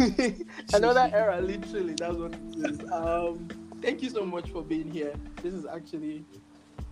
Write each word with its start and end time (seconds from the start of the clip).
Another 0.72 1.10
era, 1.12 1.40
literally. 1.40 1.94
That's 1.94 2.16
what 2.16 2.32
it 2.32 2.70
is. 2.70 2.92
Um, 2.92 3.48
thank 3.82 4.02
you 4.02 4.10
so 4.10 4.24
much 4.24 4.50
for 4.50 4.62
being 4.62 4.90
here. 4.90 5.14
This 5.42 5.54
is 5.54 5.66
actually 5.66 6.24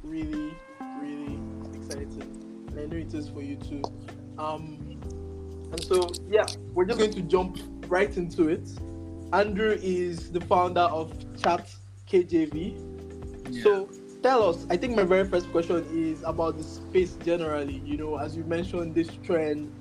really, 0.03 0.55
really 1.01 1.39
exciting, 1.75 2.67
and 2.69 2.81
I 2.81 2.87
know 2.87 2.97
it 2.97 3.15
is 3.15 3.29
for 3.29 3.43
you 3.43 3.57
too. 3.57 3.83
Um, 4.39 4.99
and 5.73 5.83
so 5.85 6.11
yeah, 6.29 6.47
we're 6.75 6.85
just 6.85 6.99
going 6.99 7.13
to 7.13 7.23
jump 7.23 7.59
right 7.89 8.15
into 8.17 8.49
it. 8.49 8.69
Andrew 9.33 9.79
is 9.83 10.31
the 10.31 10.41
founder 10.43 10.81
of 10.81 11.13
Chat 11.41 11.71
KJV. 12.11 13.51
Yeah. 13.51 13.63
So 13.63 13.89
tell 14.23 14.49
us. 14.49 14.67
I 14.71 14.77
think 14.77 14.97
my 14.97 15.05
very 15.05 15.27
first 15.29 15.51
question 15.51 15.87
is 15.93 16.23
about 16.25 16.57
the 16.57 16.65
space 16.65 17.17
generally. 17.25 17.83
You 17.85 17.97
know, 17.97 18.17
as 18.17 18.37
you 18.37 18.45
mentioned, 18.45 18.95
this 18.95 19.09
trend. 19.23 19.73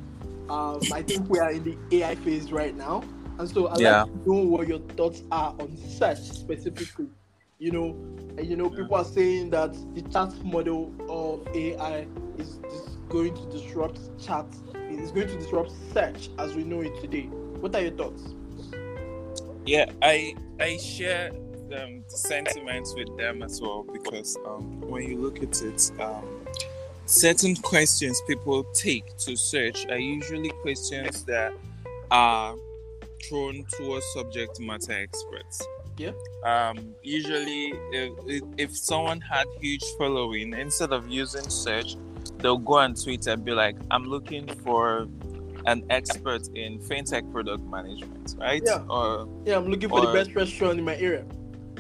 Um, 0.50 0.80
I 0.94 1.02
think 1.02 1.30
we 1.30 1.40
are 1.40 1.52
in 1.52 1.64
the 1.64 1.78
AI 1.92 2.16
phase 2.16 2.54
right 2.54 2.76
now, 2.76 3.04
and 3.40 3.50
so 3.50 3.68
I'd 3.70 3.80
Yeah. 3.80 4.04
like 4.04 4.14
to 4.14 4.30
know 4.30 4.42
what 4.48 4.68
your 4.68 4.80
thoughts 4.80 5.24
are 5.32 5.56
on 5.60 5.78
search 5.78 6.20
specifically. 6.20 7.08
You 7.60 7.72
know, 7.72 7.86
and 8.38 8.46
you 8.48 8.56
know, 8.56 8.70
people 8.70 8.96
are 8.96 9.04
saying 9.06 9.50
that 9.52 9.74
the 9.96 10.02
chat 10.04 10.34
model 10.46 10.94
of 11.10 11.48
AI 11.56 12.08
is 12.38 12.58
dis- 12.58 12.98
going 13.10 13.34
to 13.36 13.46
disrupt 13.52 14.00
chat. 14.20 14.46
It 14.76 15.00
is 15.00 15.12
going 15.12 15.28
to 15.28 15.36
disrupt 15.38 15.72
search 15.94 16.30
as 16.38 16.56
we 16.56 16.64
know 16.64 16.82
it 16.82 17.00
today. 17.02 17.24
What 17.60 17.76
are 17.76 17.82
your 17.82 17.92
thoughts? 17.92 18.24
Yeah, 19.66 19.92
I 20.02 20.36
I 20.60 20.78
share 20.78 21.32
um, 21.32 22.04
the 22.10 22.18
sentiments 22.18 22.94
with 22.96 23.16
them 23.18 23.42
as 23.44 23.60
well 23.60 23.84
because 23.92 24.38
um, 24.46 24.82
when 24.82 25.04
you 25.04 25.18
look 25.18 25.42
at 25.44 25.62
it, 25.62 25.92
um, 26.00 26.46
certain 27.06 27.56
questions 27.56 28.22
people 28.28 28.64
take 28.74 29.18
to 29.18 29.36
search 29.36 29.86
are 29.88 29.98
usually 30.00 30.50
questions 30.62 31.24
that 31.26 31.54
are 32.12 32.56
thrown 33.28 33.66
towards 33.78 34.06
subject 34.14 34.60
matter 34.60 34.94
experts. 34.94 35.62
Yeah. 35.98 36.12
Um, 36.46 36.94
usually, 37.02 37.74
if, 37.92 38.44
if- 38.58 38.78
someone 38.78 39.20
had 39.20 39.48
huge 39.60 39.84
following, 39.98 40.54
instead 40.54 40.92
of 40.94 41.10
using 41.10 41.50
search, 41.50 41.96
they'll 42.38 42.58
go 42.58 42.76
on 42.76 42.94
Twitter 42.94 43.32
and 43.32 43.44
be 43.44 43.52
like, 43.52 43.76
"I'm 43.90 44.06
looking 44.06 44.48
for 44.64 45.08
an 45.66 45.84
expert 45.90 46.48
in 46.56 46.80
fintech 46.80 47.32
product 47.32 47.64
management," 47.64 48.36
right? 48.38 48.62
Yeah. 48.64 48.84
Or 48.90 49.28
Yeah, 49.46 49.58
I'm 49.58 49.68
looking 49.68 49.90
for 49.90 50.02
the 50.06 50.14
best 50.14 50.36
restaurant 50.36 50.78
in 50.78 50.86
my 50.86 50.96
area. 50.98 51.26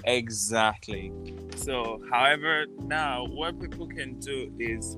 Exactly. 0.05 1.11
So, 1.55 2.01
however, 2.11 2.65
now 2.79 3.25
what 3.27 3.59
people 3.61 3.87
can 3.87 4.19
do 4.19 4.51
is 4.59 4.97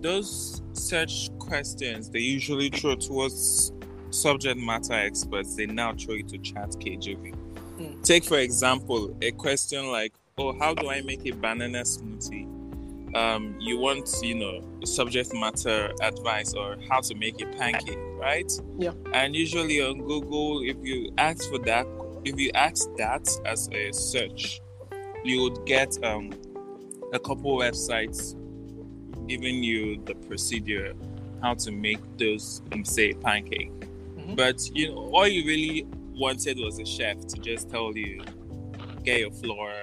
those 0.00 0.62
search 0.72 1.30
questions 1.38 2.10
they 2.10 2.20
usually 2.20 2.68
throw 2.68 2.94
towards 2.94 3.72
subject 4.14 4.58
matter 4.58 4.92
experts, 4.92 5.56
they 5.56 5.66
now 5.66 5.92
throw 5.92 6.14
it 6.14 6.28
to 6.28 6.38
chat 6.38 6.70
KJV. 6.70 7.34
Hmm. 7.34 8.02
Take, 8.02 8.24
for 8.24 8.38
example, 8.38 9.16
a 9.20 9.32
question 9.32 9.90
like, 9.90 10.12
Oh, 10.36 10.56
how 10.58 10.74
do 10.74 10.90
I 10.90 11.00
make 11.02 11.24
a 11.26 11.30
banana 11.30 11.82
smoothie? 11.82 12.50
Um, 13.14 13.56
you 13.60 13.78
want, 13.78 14.10
you 14.22 14.34
know, 14.34 14.60
subject 14.84 15.32
matter 15.32 15.92
advice 16.02 16.54
or 16.54 16.76
how 16.90 17.00
to 17.00 17.14
make 17.14 17.40
a 17.40 17.46
pancake, 17.46 17.98
right? 18.18 18.52
Yeah. 18.76 18.92
And 19.12 19.36
usually 19.36 19.80
on 19.80 19.98
Google, 19.98 20.62
if 20.64 20.76
you 20.82 21.12
ask 21.16 21.48
for 21.48 21.58
that 21.60 21.86
if 22.24 22.40
you 22.40 22.50
ask 22.54 22.88
that 22.96 23.28
as 23.44 23.68
a 23.72 23.92
search, 23.92 24.60
you 25.24 25.42
would 25.42 25.64
get 25.66 26.02
um, 26.02 26.32
a 27.12 27.18
couple 27.18 27.56
websites 27.56 28.34
giving 29.28 29.62
you 29.62 30.00
the 30.04 30.14
procedure 30.14 30.94
how 31.42 31.54
to 31.54 31.70
make 31.70 31.98
those, 32.18 32.62
um, 32.72 32.84
say, 32.84 33.12
pancake. 33.12 33.70
Mhm. 34.26 34.36
But 34.36 34.60
you 34.74 34.88
know, 34.90 35.10
all 35.12 35.28
you 35.28 35.44
really 35.46 35.86
wanted 36.14 36.58
was 36.58 36.78
a 36.78 36.84
chef 36.84 37.26
to 37.26 37.40
just 37.40 37.70
tell 37.70 37.96
you, 37.96 38.22
get 39.02 39.20
your 39.20 39.30
flour, 39.30 39.74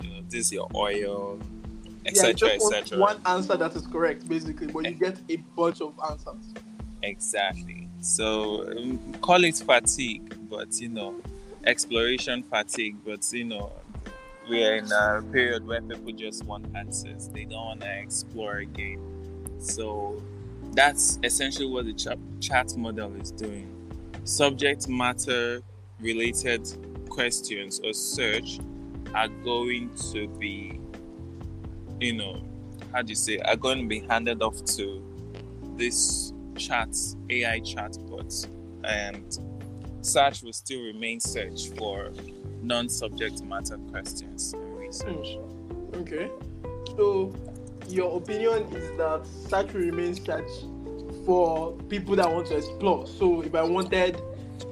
you 0.00 0.10
know, 0.10 0.22
this 0.28 0.46
is 0.46 0.52
your 0.52 0.68
oil, 0.74 1.38
yeah, 1.84 1.90
etc., 2.06 2.34
just 2.34 2.72
etc. 2.72 2.98
one 2.98 3.20
answer 3.26 3.56
that 3.56 3.74
is 3.76 3.86
correct, 3.86 4.28
basically, 4.28 4.66
but 4.66 4.84
you 4.84 4.92
get 4.92 5.18
a 5.28 5.36
bunch 5.56 5.80
of 5.80 5.94
answers. 6.08 6.54
Exactly. 7.02 7.88
So 8.00 8.68
um, 8.70 9.14
call 9.20 9.44
it 9.44 9.56
fatigue, 9.56 10.34
but 10.48 10.80
you 10.80 10.88
know, 10.88 11.20
exploration 11.64 12.42
fatigue. 12.42 12.96
But 13.04 13.30
you 13.32 13.44
know, 13.44 13.72
we 14.48 14.64
are 14.64 14.76
in 14.76 14.90
a 14.90 15.22
period 15.32 15.66
where 15.66 15.80
people 15.80 16.12
just 16.12 16.44
want 16.44 16.74
answers. 16.76 17.28
They 17.28 17.44
don't 17.44 17.64
want 17.64 17.80
to 17.82 17.98
explore 18.00 18.58
again. 18.58 19.00
So 19.58 20.22
that's 20.72 21.18
essentially 21.22 21.68
what 21.68 21.86
the 21.86 21.94
chat, 21.94 22.18
chat 22.40 22.76
model 22.76 23.14
is 23.16 23.30
doing. 23.30 23.75
Subject 24.26 24.88
matter 24.88 25.62
related 26.00 26.66
questions 27.08 27.80
or 27.84 27.92
search 27.92 28.58
are 29.14 29.28
going 29.28 29.94
to 30.10 30.26
be, 30.26 30.80
you 32.00 32.12
know, 32.12 32.42
how 32.92 33.02
do 33.02 33.10
you 33.10 33.14
say, 33.14 33.38
are 33.38 33.54
going 33.54 33.82
to 33.82 33.86
be 33.86 34.00
handed 34.00 34.42
off 34.42 34.64
to 34.64 35.00
this 35.76 36.32
chat, 36.56 36.88
AI 37.30 37.60
chatbots, 37.60 38.48
and 38.82 39.38
search 40.00 40.42
will 40.42 40.52
still 40.52 40.82
remain 40.82 41.20
search 41.20 41.68
for 41.78 42.12
non-subject 42.62 43.44
matter 43.44 43.78
questions 43.92 44.54
and 44.54 44.76
research. 44.76 45.36
Hmm. 45.36 46.00
Okay. 46.00 46.30
So, 46.96 47.32
your 47.86 48.16
opinion 48.16 48.64
is 48.74 48.90
that 48.98 49.24
search 49.48 49.72
will 49.72 49.82
remain 49.82 50.16
search 50.16 50.50
for 51.26 51.72
people 51.90 52.16
that 52.16 52.32
want 52.32 52.46
to 52.46 52.56
explore. 52.56 53.06
So, 53.06 53.42
if 53.42 53.54
I 53.54 53.62
wanted 53.62 54.22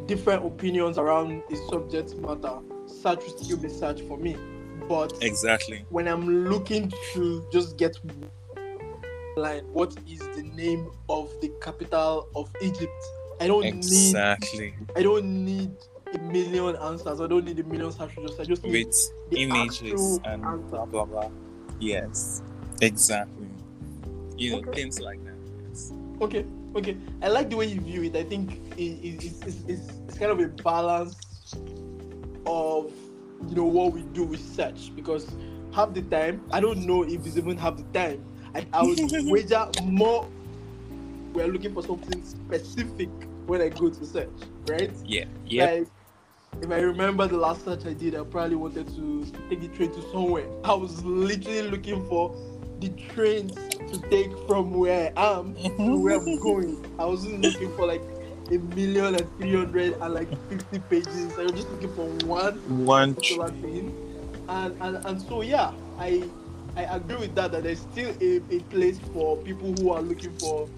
different 0.07 0.47
opinions 0.47 0.97
around 0.97 1.43
a 1.51 1.57
subject 1.69 2.15
matter, 2.17 2.59
search 2.87 3.21
will 3.27 3.37
still 3.39 3.57
be 3.59 3.69
search 3.69 4.01
for 4.03 4.17
me. 4.17 4.37
But 4.89 5.13
Exactly. 5.23 5.85
when 5.91 6.07
I'm 6.09 6.49
looking 6.49 6.93
to 7.15 7.47
just 7.53 7.77
get 7.77 7.99
like 9.37 9.63
what 9.73 9.95
is 10.09 10.21
the 10.37 10.45
name 10.55 10.91
of 11.09 11.29
the 11.41 11.51
capital 11.61 12.29
of 12.37 12.49
Egypt, 12.63 12.93
I 13.41 13.47
don't 13.49 13.63
need 13.65 13.73
Exactly. 13.75 14.75
I 14.95 15.03
don't 15.03 15.45
need 15.45 15.73
a 16.15 16.19
million 16.19 16.77
answers. 16.77 17.21
I 17.21 17.27
don't 17.27 17.45
need 17.45 17.59
a 17.59 17.65
million 17.65 17.91
search 17.91 18.17
results. 18.17 18.39
I 18.39 18.45
just 18.45 18.63
need 18.63 18.73
With 18.87 19.31
the 19.31 19.43
images 19.43 20.21
and 20.25 20.45
answer. 20.45 20.69
blah 20.71 20.85
blah 20.85 21.05
blah. 21.05 21.31
Yes. 21.81 22.43
Exactly. 22.81 23.49
You 24.37 24.53
know, 24.53 24.59
Okay. 24.59 24.83
things 24.83 25.01
like 25.01 25.19
that. 25.25 25.34
Yes. 26.15 26.23
Okay, 26.23 26.45
okay. 26.77 26.97
I 27.23 27.29
like 27.29 27.51
the 27.51 27.57
way 27.57 27.67
you 27.67 27.81
view 27.81 28.03
it. 28.05 28.17
I 28.17 28.25
think 28.25 28.61
it, 28.77 28.83
it, 28.83 29.25
it's, 29.25 29.41
it's, 29.43 29.63
it's, 29.69 29.93
it's 30.09 30.19
kind 30.19 30.33
of 30.33 30.41
a 30.41 30.49
balance 30.49 31.55
of 32.47 32.93
you 33.49 33.57
know 33.57 33.65
what 33.65 33.93
we 33.93 34.03
do 34.03 34.25
with 34.25 34.41
search 34.55 34.95
because 34.95 35.35
half 35.75 35.93
the 35.93 36.03
time 36.03 36.43
I 36.51 36.61
don't 36.61 36.87
know 36.87 37.03
if 37.03 37.27
it's 37.27 37.37
even 37.37 37.57
half 37.59 37.77
the 37.77 37.85
time. 37.99 38.25
I, 38.55 38.67
I 38.73 38.83
would 38.83 39.01
wager 39.25 39.69
more 39.83 40.29
we're 41.35 41.49
looking 41.49 41.75
for 41.75 41.83
something 41.83 42.25
specific 42.25 43.09
when 43.47 43.61
I 43.61 43.69
go 43.69 43.91
to 43.91 44.07
search, 44.07 44.29
right? 44.69 44.91
Yeah. 45.05 45.25
yeah. 45.47 45.65
Like, 45.65 45.89
if 46.63 46.71
I 46.71 46.79
remember 46.79 47.27
the 47.27 47.37
last 47.37 47.65
search 47.65 47.85
I 47.85 47.93
did, 47.93 48.15
I 48.15 48.23
probably 48.23 48.55
wanted 48.55 48.87
to 48.95 49.27
take 49.51 49.61
the 49.61 49.69
train 49.69 49.93
to 49.93 50.03
somewhere. 50.13 50.47
I 50.63 50.75
was 50.75 51.05
literally 51.05 51.63
looking 51.63 52.09
for 52.09 52.35
the 52.85 52.91
trains 53.13 53.71
to 53.91 53.99
take 54.11 54.37
from 54.47 54.73
where 54.75 55.13
I 55.17 55.39
am 55.39 55.57
to 55.91 55.99
where 55.99 56.17
I'm 56.17 56.39
going. 56.39 56.79
I 56.99 57.07
wasn't 57.07 57.43
looking 57.43 57.73
for 57.75 57.87
like 57.87 58.03
a 58.51 58.59
million 58.59 59.15
and 59.15 59.39
three 59.39 59.55
hundred 59.55 59.97
and 60.01 60.15
like 60.15 60.31
fifty 60.51 60.79
pages. 60.79 61.39
I 61.39 61.45
was 61.45 61.55
just 61.55 61.71
looking 61.71 61.95
for 61.95 62.11
one 62.11 62.61
One. 62.67 63.17
particular 63.17 63.51
thing. 63.53 63.95
And, 64.49 64.77
and 64.83 64.97
and 65.07 65.21
so 65.21 65.41
yeah, 65.43 65.73
I 65.99 66.31
I 66.77 66.83
agree 66.97 67.17
with 67.17 67.35
that 67.37 67.53
that 67.53 67.63
there's 67.63 67.81
still 67.81 68.15
a, 68.21 68.43
a 68.51 68.61
place 68.61 68.99
for 69.13 69.39
people 69.39 69.73
who 69.75 69.91
are 69.93 70.03
looking 70.03 70.33
for 70.33 70.69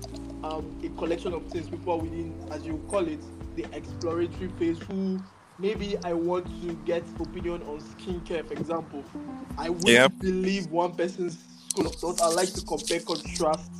um, 0.44 0.79
a 0.85 0.88
collection 0.91 1.32
of 1.35 1.50
things. 1.50 1.69
People 1.69 1.94
are 1.94 1.99
within, 1.99 2.37
as 2.52 2.64
you 2.64 2.85
call 2.88 3.09
it, 3.09 3.25
the 3.56 3.67
exploratory 3.73 4.50
phase. 4.50 4.79
Who 4.79 5.25
maybe 5.59 5.97
I 6.05 6.12
want 6.12 6.47
to 6.62 6.75
get 6.85 7.02
opinion 7.19 7.62
on 7.62 7.81
skincare, 7.81 8.47
for 8.47 8.55
example. 8.55 9.11
I 9.59 9.70
wouldn't 9.70 10.20
Yep. 10.20 10.20
believe 10.20 10.70
one 10.70 10.94
person's 10.94 11.56
school 11.76 11.87
of 11.87 11.94
thought. 11.96 12.20
I 12.20 12.34
like 12.34 12.52
to 12.55 12.61
compare, 12.62 13.00
contrast, 13.00 13.70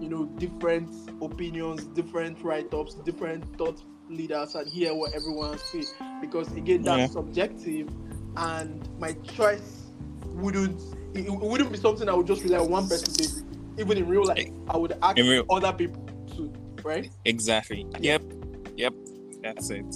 you 0.00 0.08
know, 0.08 0.26
different 0.38 0.90
opinions, 1.22 1.84
different 1.86 2.42
write-ups, 2.42 2.94
different 3.04 3.56
thought 3.56 3.82
leaders, 4.08 4.54
and 4.54 4.68
hear 4.68 4.94
what 4.94 5.14
everyone 5.14 5.52
has 5.52 5.70
to 5.72 5.82
say. 5.82 5.92
Because 6.20 6.52
again, 6.52 6.82
that's 6.82 6.98
Yeah. 6.98 7.06
subjective, 7.20 7.88
and 8.36 8.88
my 8.98 9.12
choice 9.34 9.86
wouldn't 10.34 10.80
it, 11.14 11.26
it 11.26 11.30
wouldn't 11.40 11.72
be 11.72 11.78
something 11.78 12.08
I 12.08 12.12
would 12.14 12.26
just 12.26 12.42
rely 12.42 12.58
on 12.58 12.70
one 12.70 12.86
person 12.88 13.12
basically. 13.16 13.44
Even 13.78 13.96
in 13.96 14.06
real 14.08 14.24
life, 14.26 14.50
I 14.68 14.76
would 14.76 14.92
ask 15.02 15.16
real- 15.16 15.44
other 15.50 15.72
people 15.72 16.04
too, 16.36 16.52
right? 16.84 17.10
Exactly. 17.24 17.86
Yep. 18.00 18.22
Yep. 18.76 18.94
That's 19.42 19.70
it. 19.70 19.86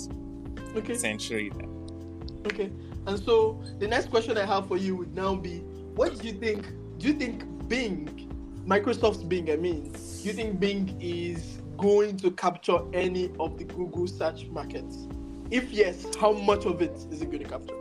Okay. 0.75 0.95
Essentially 0.95 1.51
that. 1.51 1.69
Okay. 2.47 2.71
And 3.07 3.19
so 3.19 3.61
the 3.79 3.87
next 3.87 4.09
question 4.11 4.39
I 4.39 4.47
have 4.47 4.67
for 4.69 4.77
you 4.79 4.97
would 4.97 5.15
now 5.15 5.35
be 5.35 5.59
what 5.95 6.19
do 6.19 6.27
you 6.27 6.33
think 6.33 6.65
do 7.03 7.09
you 7.09 7.15
think 7.15 7.45
Bing, 7.69 8.31
Microsoft's 8.65 9.25
Bing, 9.25 9.51
I 9.51 9.57
mean, 9.57 9.91
do 9.91 10.23
you 10.23 10.33
think 10.33 10.61
Bing 10.61 10.97
is 11.01 11.59
going 11.77 12.17
to 12.19 12.31
capture 12.31 12.79
any 12.93 13.33
of 13.41 13.59
the 13.59 13.65
Google 13.65 14.07
search 14.07 14.47
markets 14.47 15.09
if 15.51 15.71
yes, 15.71 16.07
how 16.19 16.33
much 16.33 16.65
of 16.65 16.81
it 16.81 16.97
is 17.11 17.21
it 17.21 17.27
going 17.27 17.43
to 17.43 17.49
capture? 17.49 17.75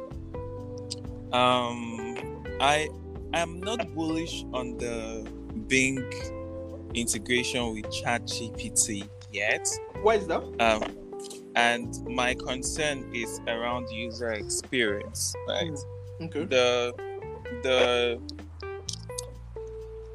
Um, 1.32 2.44
I 2.60 2.90
I 3.34 3.40
am 3.40 3.62
not 3.62 3.96
bullish 3.96 4.44
on 4.54 4.78
the 4.78 5.26
Bing 5.68 6.04
integration 6.94 7.74
with 7.74 7.86
ChatGPT 7.86 9.08
yet. 9.32 9.66
Why 10.02 10.16
is 10.16 10.28
that? 10.28 10.44
Um, 10.60 10.84
and 11.56 11.96
my 12.08 12.34
concern 12.34 13.10
is 13.16 13.40
around 13.48 13.88
user 13.90 14.32
experience, 14.32 15.34
right? 15.48 15.72
Okay. 16.20 16.44
The 16.44 16.94
the 17.64 18.20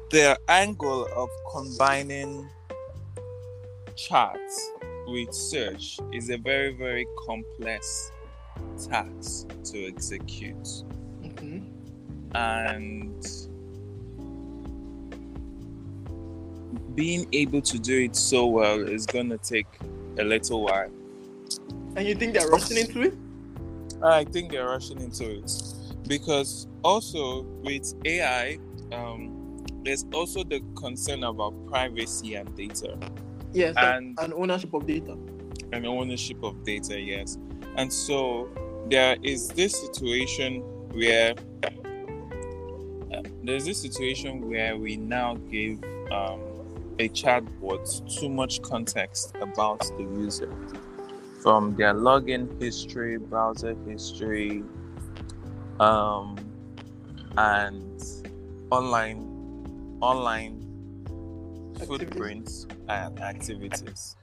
the 0.09 0.37
angle 0.47 1.07
of 1.15 1.29
combining 1.51 2.47
chat 3.95 4.37
with 5.07 5.33
search 5.33 5.99
is 6.13 6.29
a 6.29 6.37
very 6.37 6.73
very 6.73 7.05
complex 7.25 8.11
task 8.89 9.47
to 9.63 9.87
execute 9.87 10.83
Mhm. 11.23 11.63
and 12.35 13.25
being 16.95 17.27
able 17.31 17.61
to 17.61 17.79
do 17.79 18.01
it 18.03 18.15
so 18.15 18.45
well 18.47 18.79
is 18.81 19.05
going 19.05 19.29
to 19.29 19.37
take 19.37 19.67
a 20.19 20.23
little 20.23 20.61
while 20.63 20.89
And 21.95 22.07
you 22.07 22.15
think 22.15 22.33
they're 22.33 22.49
rushing 22.49 22.77
into 22.77 23.01
it? 23.01 23.13
i 24.03 24.23
think 24.25 24.51
they're 24.51 24.67
rushing 24.67 25.01
into 25.01 25.37
it 25.39 25.51
because 26.07 26.67
also 26.83 27.41
with 27.63 27.93
ai 28.05 28.59
um, 28.91 29.36
there's 29.87 30.05
also 30.13 30.43
the 30.43 30.59
concern 30.75 31.23
about 31.23 31.53
privacy 31.67 32.35
and 32.35 32.53
data 32.55 32.97
Yes. 33.53 33.73
And- 33.77 34.19
and 34.21 34.33
ownership 34.33 34.73
of 34.73 34.85
data. 34.85 35.17
and 35.71 35.85
ownership 35.85 36.43
of 36.43 36.63
data, 36.63 36.99
yes. 36.99 37.37
And 37.77 37.91
so 37.91 38.49
there 38.89 39.15
is 39.23 39.47
this 39.49 39.73
situation 39.79 40.61
where 40.93 41.33
uh, 41.63 43.21
there's 43.43 43.65
this 43.65 43.81
situation 43.81 44.49
where 44.49 44.77
we 44.77 44.97
now 44.97 45.35
give 45.49 45.81
um, 46.11 46.41
a 46.99 47.07
chatbot 47.09 47.83
too 48.19 48.29
much 48.29 48.61
context 48.61 49.33
about 49.41 49.79
the 49.97 50.03
user 50.19 50.51
from 51.41 51.75
their 51.75 51.93
login 51.93 52.47
history, 52.61 53.17
browser 53.17 53.75
history, 53.87 54.63
um, 55.79 56.35
and 57.37 58.01
online 58.71 59.36
online 60.01 60.63
footprints 61.85 62.67
and 62.87 63.19
activities 63.19 64.15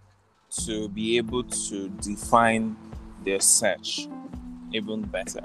to 0.51 0.89
be 0.89 1.17
able 1.17 1.45
to 1.45 1.89
define 2.01 2.77
their 3.25 3.41
search 3.41 4.07
even 4.73 5.03
better. 5.03 5.43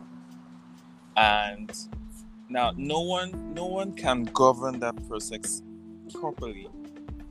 And 1.16 1.72
now 2.50 2.72
no 2.76 3.02
one 3.02 3.54
no 3.54 3.66
one 3.66 3.94
can 3.94 4.24
govern 4.26 4.80
that 4.80 5.08
process 5.08 5.62
properly. 6.14 6.68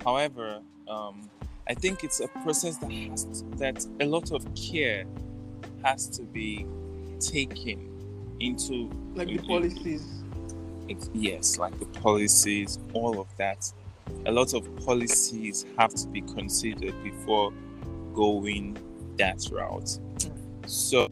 However, 0.05 0.61
um, 0.89 1.29
I 1.69 1.75
think 1.75 2.05
it's 2.05 2.21
a 2.21 2.29
process 2.29 2.79
that 2.79 2.91
has 2.91 3.25
to, 3.25 3.45
that 3.57 3.85
a 4.01 4.07
lot 4.07 4.31
of 4.33 4.47
care 4.55 5.05
has 5.85 6.09
to 6.11 6.23
be 6.23 6.67
taken 7.21 8.37
into 8.41 8.91
Like 9.15 9.29
the 9.29 9.39
policies. 9.39 10.18
Yes, 11.13 11.59
like 11.59 11.79
the 11.79 11.87
policies, 12.01 12.79
all 12.93 13.21
of 13.21 13.27
that. 13.37 13.71
A 14.27 14.33
lot 14.33 14.55
of 14.55 14.65
policies 14.85 15.67
have 15.77 15.95
to 15.95 16.07
be 16.09 16.23
considered 16.23 16.95
before 17.03 17.53
going 18.15 18.77
that 19.19 19.47
route. 19.51 19.99
So, 20.67 21.09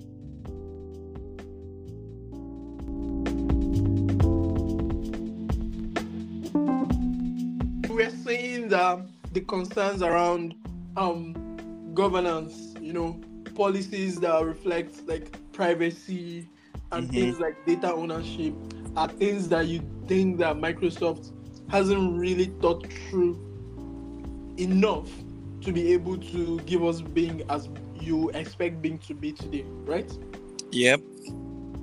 We're 7.88 8.10
seeing 8.10 8.68
that 8.68 9.06
the 9.32 9.40
concerns 9.40 10.02
around 10.02 10.54
um 10.96 11.34
governance, 11.94 12.74
you 12.80 12.92
know, 12.92 13.20
policies 13.54 14.20
that 14.20 14.44
reflect 14.44 15.06
like 15.06 15.34
privacy 15.52 16.48
and 16.92 17.08
Mhm. 17.08 17.14
things 17.14 17.40
like 17.40 17.64
data 17.66 17.92
ownership 17.92 18.54
are 18.96 19.08
things 19.08 19.48
that 19.50 19.66
you 19.66 19.82
think 20.06 20.38
that 20.38 20.56
Microsoft 20.56 21.32
hasn't 21.70 22.18
really 22.18 22.46
thought 22.60 22.86
through 23.10 23.38
enough 24.58 25.08
to 25.62 25.72
be 25.72 25.92
able 25.92 26.16
to 26.16 26.60
give 26.60 26.84
us 26.84 27.00
Bing 27.00 27.42
as 27.50 27.68
you 28.00 28.30
expect 28.30 28.80
Bing 28.80 28.98
to 29.00 29.14
be 29.14 29.32
today, 29.32 29.64
right? 29.84 30.10
yep, 30.70 31.00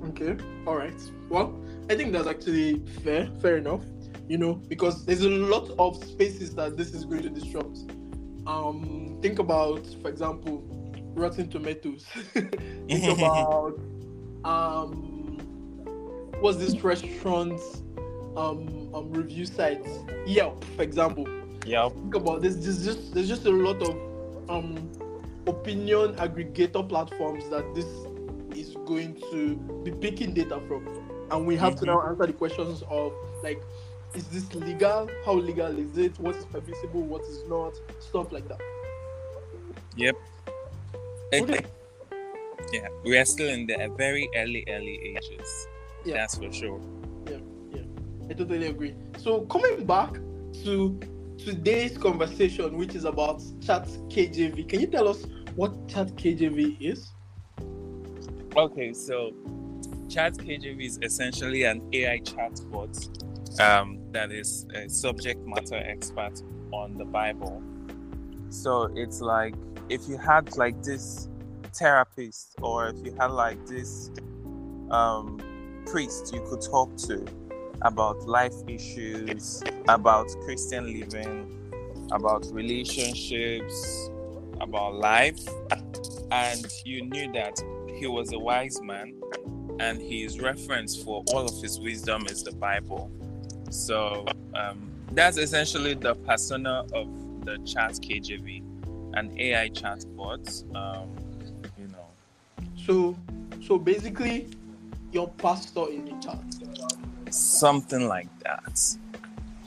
Okay. 0.08 0.36
All 0.66 0.76
right. 0.76 1.00
Well, 1.28 1.58
I 1.90 1.94
think 1.94 2.12
that's 2.12 2.26
actually 2.26 2.80
fair. 3.02 3.28
Fair 3.40 3.56
enough. 3.56 3.82
You 4.28 4.38
know, 4.38 4.54
because 4.54 5.04
there's 5.04 5.22
a 5.22 5.28
lot 5.28 5.70
of 5.78 6.02
spaces 6.04 6.54
that 6.54 6.76
this 6.76 6.94
is 6.94 7.04
going 7.04 7.22
to 7.22 7.30
disrupt. 7.30 7.78
Um, 8.46 9.18
think 9.20 9.38
about, 9.38 9.86
for 10.02 10.08
example, 10.08 10.62
Rotten 11.14 11.48
Tomatoes. 11.48 12.04
think 12.32 13.18
about 13.18 13.78
um, 14.44 15.13
what's 16.44 16.58
this 16.58 16.78
restaurant 16.84 17.58
um, 18.36 18.90
um 18.92 19.10
review 19.12 19.46
site? 19.46 19.86
Yelp, 20.26 20.62
for 20.76 20.82
example. 20.82 21.26
Yeah. 21.64 21.88
Think 21.88 22.14
about 22.14 22.42
this. 22.42 22.56
There's 22.56 22.84
just 22.84 23.14
there's 23.14 23.28
just 23.28 23.46
a 23.46 23.50
lot 23.50 23.80
of 23.80 23.96
um 24.50 24.90
opinion 25.46 26.14
aggregator 26.16 26.86
platforms 26.86 27.48
that 27.48 27.64
this 27.74 27.86
is 28.54 28.76
going 28.84 29.14
to 29.30 29.56
be 29.84 29.90
picking 29.90 30.34
data 30.34 30.60
from, 30.68 30.86
and 31.30 31.46
we 31.46 31.56
have 31.56 31.76
to 31.76 31.84
Mhm. 31.84 31.86
now 31.86 32.02
answer 32.08 32.26
the 32.26 32.34
questions 32.34 32.82
of 32.90 33.14
like, 33.42 33.62
is 34.14 34.26
this 34.28 34.54
legal? 34.54 35.08
How 35.24 35.32
legal 35.32 35.78
is 35.78 35.96
it? 35.96 36.18
What 36.20 36.36
is 36.36 36.44
permissible? 36.44 37.00
What 37.00 37.22
is 37.22 37.42
not? 37.48 37.72
Stuff 38.00 38.32
like 38.32 38.46
that. 38.48 38.60
yep. 39.96 40.14
Okay. 41.32 41.64
yeah, 42.72 42.88
we 43.02 43.16
are 43.16 43.24
still 43.24 43.48
in 43.48 43.66
the 43.66 43.90
very 43.96 44.28
early, 44.36 44.64
early 44.68 45.16
ages. 45.16 45.68
Yeah. 46.04 46.14
That's 46.14 46.36
for 46.36 46.52
sure. 46.52 46.80
Yeah, 47.28 47.38
yeah. 47.72 47.82
I 48.30 48.34
totally 48.34 48.66
agree. 48.66 48.94
So 49.18 49.42
coming 49.42 49.86
back 49.86 50.14
to 50.64 51.00
today's 51.38 51.96
conversation, 51.98 52.76
which 52.76 52.94
is 52.94 53.04
about 53.04 53.42
Chat 53.60 53.86
KJV, 54.08 54.68
can 54.68 54.80
you 54.80 54.86
tell 54.86 55.08
us 55.08 55.24
what 55.56 55.88
Chat 55.88 56.08
KJV 56.16 56.80
is? 56.80 57.10
Okay, 58.56 58.92
so 58.92 59.32
Chat 60.08 60.34
KJV 60.34 60.84
is 60.84 60.98
essentially 61.02 61.64
an 61.64 61.82
AI 61.92 62.20
chatbot 62.20 63.60
um, 63.60 63.98
that 64.12 64.30
is 64.30 64.66
a 64.74 64.88
subject 64.88 65.40
matter 65.46 65.76
expert 65.76 66.42
on 66.72 66.96
the 66.96 67.04
Bible. 67.04 67.62
So 68.50 68.90
it's 68.94 69.20
like 69.20 69.54
if 69.88 70.08
you 70.08 70.18
had 70.18 70.56
like 70.56 70.82
this 70.82 71.28
therapist 71.72 72.54
or 72.62 72.88
if 72.88 72.96
you 73.04 73.14
had 73.18 73.30
like 73.32 73.64
this 73.66 74.10
um, 74.90 75.40
priest 75.86 76.32
you 76.34 76.40
could 76.48 76.60
talk 76.60 76.96
to 76.96 77.24
about 77.82 78.26
life 78.26 78.54
issues, 78.66 79.62
about 79.88 80.28
Christian 80.44 80.92
living, 80.98 81.72
about 82.10 82.46
relationships, 82.52 84.10
about 84.60 84.94
life, 84.94 85.40
and 86.30 86.66
you 86.84 87.04
knew 87.04 87.32
that 87.32 87.60
he 87.94 88.06
was 88.06 88.32
a 88.32 88.38
wise 88.38 88.80
man 88.82 89.14
and 89.80 90.00
his 90.00 90.40
reference 90.40 91.00
for 91.02 91.24
all 91.32 91.44
of 91.44 91.62
his 91.62 91.80
wisdom 91.80 92.26
is 92.26 92.42
the 92.42 92.52
bible. 92.52 93.10
So 93.70 94.24
um, 94.54 94.90
that's 95.12 95.36
essentially 95.36 95.94
the 95.94 96.14
persona 96.14 96.86
of 96.92 97.08
the 97.44 97.58
chat 97.66 97.92
kjv 97.92 98.62
an 99.14 99.32
ai 99.38 99.68
chatbot 99.70 100.74
um, 100.74 101.08
you 101.78 101.88
know. 101.88 102.08
So, 102.76 103.16
so 103.66 103.78
basically, 103.78 104.48
your 105.14 105.28
pastor 105.38 105.88
in 105.90 106.04
the 106.04 106.10
chat. 106.20 106.38
something 107.32 108.06
like 108.08 108.28
that 108.40 108.96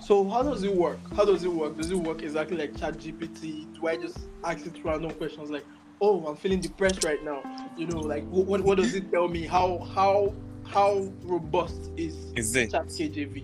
So 0.01 0.27
how 0.30 0.44
does 0.44 0.63
it 0.63 0.74
work? 0.74 1.00
How 1.16 1.25
does 1.25 1.44
it 1.44 1.51
work? 1.51 1.75
Does 1.77 1.92
it 1.92 1.98
work 1.98 2.22
exactly 2.24 2.56
like 2.58 2.77
Chat 2.80 2.98
GPT? 2.98 3.66
Do 3.75 3.88
I 3.88 3.98
just 3.98 4.18
ask 4.44 4.66
it 4.66 4.75
random 4.84 5.12
questions 5.12 5.50
like, 5.50 5.66
"Oh, 6.00 6.25
I'm 6.27 6.38
feeling 6.38 6.62
depressed 6.62 7.04
right 7.04 7.22
now," 7.24 7.42
you 7.77 7.88
know, 7.88 8.00
like 8.00 8.24
what 8.30 8.46
what, 8.46 8.62
what 8.62 8.77
does 8.77 8.94
it 8.96 9.12
tell 9.12 9.27
me? 9.27 9.46
How 9.46 9.80
how 9.96 10.34
how 10.66 11.12
robust 11.24 11.92
is 11.98 12.16
is 12.36 12.56
it 12.56 12.72
Chat 12.72 12.88
KJV? 12.88 13.44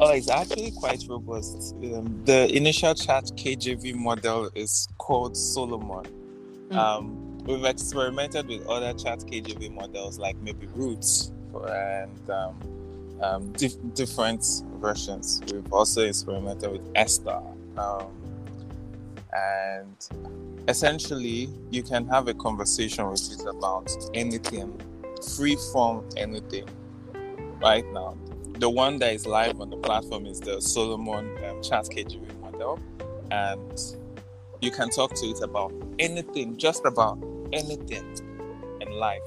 oh 0.00 0.10
it's 0.10 0.28
actually 0.30 0.70
quite 0.72 1.04
robust 1.08 1.74
um, 1.94 2.22
the 2.24 2.48
initial 2.56 2.94
chat 2.94 3.24
kjv 3.36 3.94
model 3.94 4.50
is 4.54 4.88
called 4.98 5.36
solomon 5.36 6.04
Mm. 6.70 6.76
um, 6.78 7.31
we've 7.44 7.64
experimented 7.64 8.48
with 8.48 8.66
other 8.66 8.92
chat 8.92 9.20
KJV 9.20 9.74
models 9.74 10.18
like 10.18 10.36
maybe 10.42 10.66
Ruth 10.74 11.30
and 11.54 12.30
um, 12.30 12.54
um, 13.22 13.52
dif- 13.52 13.76
different 13.94 14.44
versions. 14.80 15.40
We've 15.52 15.72
also 15.72 16.02
experimented 16.02 16.70
with 16.72 16.88
Esther 16.94 17.40
um, 17.76 18.12
and 19.32 20.08
essentially 20.68 21.48
you 21.70 21.82
can 21.82 22.06
have 22.08 22.28
a 22.28 22.34
conversation 22.34 23.08
with 23.10 23.32
it 23.32 23.46
about 23.46 23.90
anything, 24.14 24.80
free 25.36 25.56
from 25.72 26.04
anything. 26.16 26.66
Right 27.60 27.84
now, 27.92 28.16
the 28.58 28.68
one 28.68 28.98
that 28.98 29.12
is 29.14 29.26
live 29.26 29.60
on 29.60 29.70
the 29.70 29.76
platform 29.76 30.26
is 30.26 30.40
the 30.40 30.60
Solomon 30.60 31.30
um, 31.44 31.62
Chat 31.62 31.84
KJV 31.84 32.40
model, 32.40 32.78
and 33.30 33.80
you 34.60 34.70
can 34.70 34.90
talk 34.90 35.14
to 35.14 35.26
it 35.26 35.40
about 35.42 35.72
anything, 35.98 36.56
just 36.56 36.84
about 36.84 37.18
anything 37.52 38.06
in 38.80 38.90
life, 38.92 39.20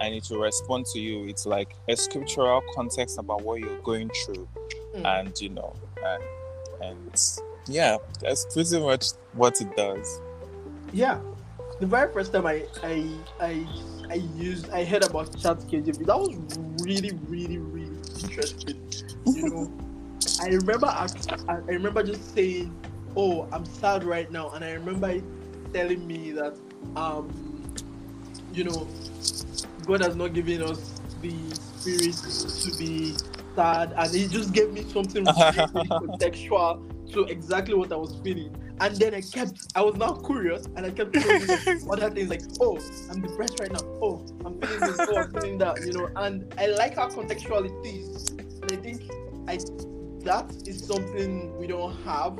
and 0.00 0.14
it 0.14 0.26
will 0.30 0.40
respond 0.40 0.86
to 0.86 0.98
you. 1.00 1.26
It's 1.26 1.46
like 1.46 1.74
a 1.88 1.96
scriptural 1.96 2.62
context 2.74 3.18
about 3.18 3.42
what 3.42 3.60
you're 3.60 3.78
going 3.80 4.10
through, 4.10 4.48
Mm. 4.94 5.04
and 5.20 5.40
you 5.40 5.50
know, 5.50 5.74
and, 6.04 6.22
and 6.82 7.30
yeah, 7.66 7.98
that's 8.20 8.46
pretty 8.54 8.80
much 8.80 9.08
what 9.34 9.60
it 9.60 9.74
does. 9.76 10.20
Yeah. 10.92 11.20
The 11.80 11.86
very 11.86 12.10
first 12.12 12.32
time 12.32 12.46
I 12.46 12.64
I 12.82 13.04
I 13.40 13.66
I 14.08 14.14
used 14.36 14.70
I 14.70 14.84
heard 14.84 15.04
about 15.04 15.36
Chat 15.38 15.58
KJV, 15.58 16.06
that 16.06 16.18
was 16.18 16.34
really, 16.82 17.10
really, 17.28 17.58
really 17.58 17.98
interesting. 18.22 18.80
You 19.26 19.48
know, 19.50 19.72
I 20.40 20.46
remember 20.48 20.86
I 20.86 21.06
I 21.48 21.54
remember 21.66 22.02
just 22.02 22.34
saying, 22.34 22.72
"Oh, 23.14 23.46
I'm 23.52 23.66
sad 23.66 24.04
right 24.04 24.30
now," 24.32 24.48
and 24.50 24.64
I 24.64 24.72
remember 24.72 25.10
it 25.10 25.24
telling 25.74 26.06
me 26.06 26.30
that, 26.32 26.56
um, 26.96 27.64
you 28.52 28.64
know, 28.64 28.88
God 29.86 30.02
has 30.02 30.16
not 30.16 30.32
given 30.32 30.62
us 30.62 31.00
the 31.22 31.34
spirit 31.54 32.14
to 32.62 32.78
be 32.78 33.14
sad, 33.54 33.92
and 33.96 34.14
He 34.14 34.26
just 34.26 34.52
gave 34.52 34.72
me 34.72 34.82
something 34.90 35.24
really, 35.38 35.66
really 35.74 35.88
contextual 35.88 37.12
to 37.12 37.24
exactly 37.24 37.74
what 37.74 37.92
I 37.92 37.96
was 37.96 38.16
feeling. 38.22 38.54
And 38.80 38.94
then 38.96 39.14
I 39.14 39.22
kept, 39.22 39.72
I 39.74 39.80
was 39.80 39.94
now 39.96 40.12
curious, 40.12 40.66
and 40.76 40.84
I 40.84 40.90
kept 40.90 41.16
other 41.90 42.10
things 42.10 42.28
like, 42.28 42.42
oh, 42.60 42.78
I'm 43.10 43.22
depressed 43.22 43.58
right 43.60 43.72
now. 43.72 43.80
Oh, 44.02 44.24
I'm 44.44 44.60
feeling 44.60 44.80
this. 44.80 45.00
Oh, 45.00 45.16
I'm 45.16 45.32
feeling 45.32 45.58
that. 45.58 45.80
You 45.86 45.92
know, 45.92 46.08
and 46.16 46.52
I 46.58 46.66
like 46.66 46.96
how 46.96 47.08
contextual 47.08 47.64
it 47.64 47.88
is, 47.88 48.28
and 48.30 48.72
I 48.72 48.76
think 48.76 49.02
I 49.48 49.58
that 50.24 50.52
is 50.66 50.84
something 50.84 51.56
we 51.56 51.66
don't 51.66 51.96
have, 52.02 52.38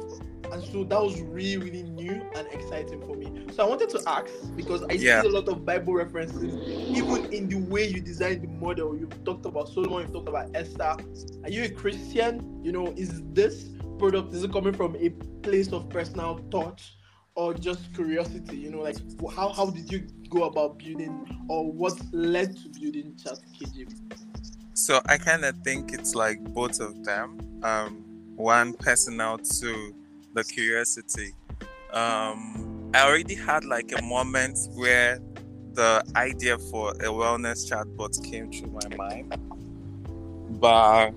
and 0.53 0.63
so 0.65 0.85
that 0.85 1.01
was 1.03 1.21
really, 1.21 1.57
really 1.57 1.83
new 1.83 2.29
and 2.37 2.47
exciting 2.49 3.01
for 3.01 3.17
me. 3.17 3.33
So 3.53 3.65
I 3.65 3.69
wanted 3.69 3.89
to 3.91 4.03
ask 4.07 4.27
because 4.57 4.83
I 4.91 4.95
Yeah. 4.95 5.23
see 5.23 5.29
a 5.29 5.31
lot 5.31 5.49
of 5.49 5.65
Bible 5.65 5.95
references, 5.95 6.55
even 6.95 7.33
in 7.33 7.49
the 7.49 7.57
way 7.57 7.87
you 7.87 8.01
design 8.01 8.41
the 8.41 8.49
model. 8.49 8.97
You've 8.97 9.25
talked 9.25 9.47
about 9.47 9.69
Solomon, 9.69 10.03
you've 10.03 10.13
talked 10.13 10.29
about 10.29 10.51
Esther. 10.55 10.97
Are 11.45 11.51
you 11.51 11.65
a 11.65 11.69
Christian? 11.69 12.63
You 12.65 12.73
know, 12.73 12.93
is 12.97 13.23
this 13.33 13.71
product 13.99 14.35
is 14.35 14.45
it 14.45 14.53
coming 14.53 14.75
from 14.75 14.97
a 14.97 15.11
place 15.43 15.73
of 15.73 15.89
personal 15.89 16.39
thought 16.51 16.83
or 17.35 17.55
just 17.55 17.95
curiosity 17.95 18.57
you 18.57 18.71
know 18.71 18.81
like 18.81 18.97
how, 19.35 19.49
how 19.53 19.67
did 19.71 19.91
you 19.91 20.07
go 20.29 20.45
about 20.45 20.79
building 20.79 21.27
or 21.49 21.71
what 21.71 21.95
led 22.13 22.55
to 22.57 22.69
building 22.81 23.17
chat 23.23 23.39
kjv 23.59 23.89
So 24.75 25.01
I 25.07 25.17
kind 25.17 25.45
of 25.45 25.57
think 25.65 25.95
it's 25.95 26.15
like 26.15 26.39
both 26.53 26.81
of 26.81 27.03
them. 27.05 27.39
Um, 27.63 28.05
one 28.37 28.75
personal 28.75 29.39
to 29.39 29.95
the 30.37 30.45
curiosity. 30.45 31.33
Um, 31.93 32.91
I 32.95 33.07
already 33.07 33.35
had 33.35 33.65
like 33.65 33.93
a 33.99 34.03
moment 34.03 34.59
where 34.75 35.19
the 35.73 36.05
idea 36.15 36.59
for 36.59 36.91
a 36.93 37.07
wellness 37.07 37.71
chatbot 37.71 38.23
came 38.31 38.53
through 38.53 38.71
my 38.71 38.97
mind, 38.97 39.35
but 40.61 41.13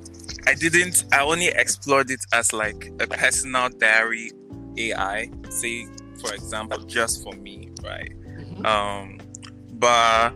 I 0.47 0.53
didn't. 0.55 1.03
I 1.11 1.21
only 1.23 1.47
explored 1.47 2.09
it 2.11 2.25
as 2.33 2.53
like 2.53 2.91
a 2.99 3.07
personal 3.07 3.69
diary 3.69 4.31
AI. 4.77 5.29
Say, 5.49 5.87
for 6.21 6.33
example, 6.33 6.79
just 6.79 7.23
for 7.23 7.33
me, 7.33 7.69
right? 7.83 8.11
um 8.65 9.17
but 9.73 10.33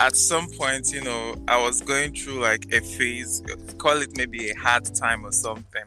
at 0.00 0.16
some 0.16 0.48
point 0.50 0.92
you 0.92 1.00
know 1.02 1.36
i 1.48 1.60
was 1.60 1.80
going 1.80 2.12
through 2.12 2.40
like 2.40 2.66
a 2.72 2.80
phase 2.80 3.42
call 3.78 4.02
it 4.02 4.10
maybe 4.16 4.50
a 4.50 4.54
hard 4.56 4.84
time 4.94 5.24
or 5.24 5.32
something 5.32 5.84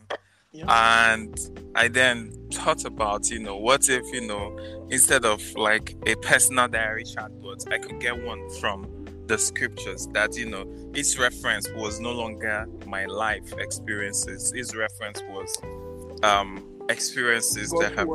yeah. 0.52 1.14
and 1.14 1.38
i 1.76 1.88
then 1.88 2.32
thought 2.52 2.86
about 2.86 3.30
you 3.30 3.40
know 3.40 3.58
what 3.58 3.88
if 3.90 4.06
you 4.14 4.22
know 4.22 4.58
instead 4.90 5.26
of 5.26 5.42
like 5.56 5.96
a 6.08 6.16
personal 6.16 6.68
diary 6.68 7.04
chatbot 7.04 7.72
i 7.72 7.78
could 7.78 8.00
get 8.00 8.24
one 8.24 8.50
from 8.60 8.88
the 9.28 9.38
scriptures 9.38 10.08
that 10.14 10.36
you 10.36 10.46
know 10.46 10.66
its 10.94 11.20
reference 11.20 11.70
was 11.76 12.00
no 12.00 12.12
longer 12.12 12.66
my 12.88 13.06
life 13.06 13.54
experiences 13.60 14.52
its 14.54 14.76
reference 14.76 15.22
was 15.30 15.56
um 16.24 16.66
experiences 16.90 17.70
that 17.80 17.94
have 17.96 18.08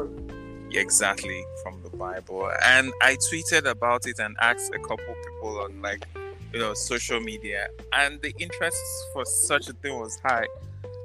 exactly 0.76 1.44
from 1.62 1.80
the 1.82 1.90
Bible. 1.90 2.50
And 2.64 2.92
I 3.00 3.16
tweeted 3.16 3.66
about 3.66 4.06
it 4.06 4.18
and 4.18 4.36
asked 4.40 4.72
a 4.74 4.78
couple 4.78 5.14
people 5.24 5.60
on 5.60 5.80
like 5.80 6.04
you 6.52 6.58
know 6.58 6.74
social 6.74 7.20
media, 7.20 7.68
and 7.92 8.20
the 8.22 8.34
interest 8.38 8.82
for 9.12 9.24
such 9.24 9.68
a 9.68 9.72
thing 9.74 9.98
was 9.98 10.18
high. 10.20 10.46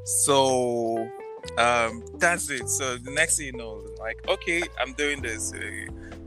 So 0.05 1.09
um 1.57 2.03
that's 2.17 2.49
it. 2.49 2.69
So 2.69 2.97
the 2.97 3.11
next 3.11 3.37
thing 3.37 3.47
you 3.47 3.53
know, 3.53 3.81
like 3.99 4.17
okay, 4.27 4.61
I'm 4.81 4.93
doing 4.93 5.21
this. 5.21 5.53
Uh, 5.53 5.59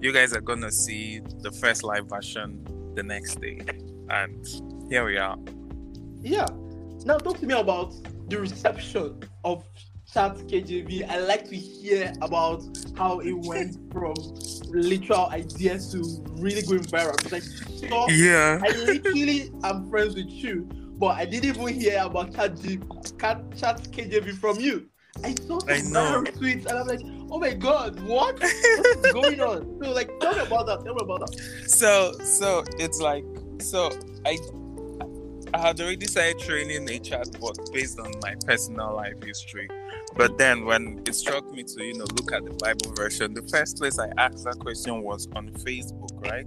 you 0.01 0.13
guys 0.13 0.33
are 0.33 0.41
gonna 0.41 0.71
see 0.71 1.21
the 1.41 1.53
first 1.53 1.83
live 1.85 2.07
version 2.09 2.65
the 2.95 3.03
next 3.03 3.41
day, 3.41 3.61
and 4.11 4.47
here 4.91 5.05
we 5.05 5.17
are. 5.19 5.37
yeah 6.23 6.47
now 7.05 7.17
talk 7.19 7.39
to 7.41 7.47
me 7.47 7.55
about 7.55 7.93
the 8.29 8.39
reception 8.39 9.19
of 9.45 9.65
chat 10.13 10.37
kjv 10.47 11.09
i 11.09 11.19
like 11.19 11.49
to 11.49 11.57
hear 11.57 12.13
about 12.23 12.63
how 12.97 13.19
it 13.21 13.33
went 13.33 13.77
from 13.93 14.15
literal 14.69 15.27
ideas 15.31 15.91
to 15.91 15.99
really 16.41 16.63
going 16.63 16.85
viral 16.85 17.17
because 17.23 17.35
i 17.35 17.89
saw 17.89 18.07
Yeah. 18.09 18.61
I 18.63 18.69
literally 18.71 19.51
am 19.65 19.89
friends 19.91 20.15
with 20.15 20.31
you, 20.31 20.69
but 20.99 21.17
I 21.17 21.25
didn't 21.25 21.57
even 21.57 21.69
hear 21.81 22.03
about 22.05 22.33
Chat, 22.35 22.57
Chat 23.57 23.79
KJV 23.91 24.35
from 24.39 24.61
you. 24.61 24.89
I 25.25 25.35
saw 25.47 25.59
some 25.61 25.69
I 25.69 25.81
know. 25.83 26.23
tweets 26.25 26.67
and 26.67 26.79
I'm 26.79 26.87
like, 26.87 27.01
oh 27.31 27.39
my 27.39 27.53
god, 27.53 28.01
what? 28.01 28.41
what 28.41 28.43
is 28.43 29.13
going 29.13 29.41
on? 29.41 29.79
So 29.83 29.91
like, 29.93 30.11
tell 30.21 30.35
me 30.35 30.41
about 30.41 30.67
that. 30.67 30.85
Tell 30.85 30.95
me 30.95 31.01
about 31.03 31.21
that. 31.21 31.69
so 31.69 32.13
so 32.25 32.65
it's 32.79 33.01
like 33.01 33.25
so 33.61 33.91
i 34.27 34.39
i 35.55 35.59
had 35.59 35.81
already 35.81 36.07
started 36.07 36.39
training 36.39 36.89
a 36.89 36.99
chatbot 36.99 37.73
based 37.73 38.01
on 38.01 38.11
my 38.23 38.35
personal 38.47 38.95
life 38.95 39.15
history 39.25 39.69
but 40.17 40.39
then 40.39 40.65
when 40.65 41.03
it 41.07 41.15
struck 41.15 41.49
me 41.53 41.63
to 41.63 41.85
you 41.85 41.95
know 41.95 42.05
look 42.17 42.33
at 42.33 42.45
the 42.45 42.53
bible 42.65 42.93
version 42.97 43.35
the 43.35 43.43
first 43.43 43.77
place 43.79 43.99
i 43.99 44.09
asked 44.19 44.45
that 44.45 44.59
question 44.59 45.03
was 45.03 45.29
on 45.37 45.49
facebook 45.51 46.11
right 46.31 46.47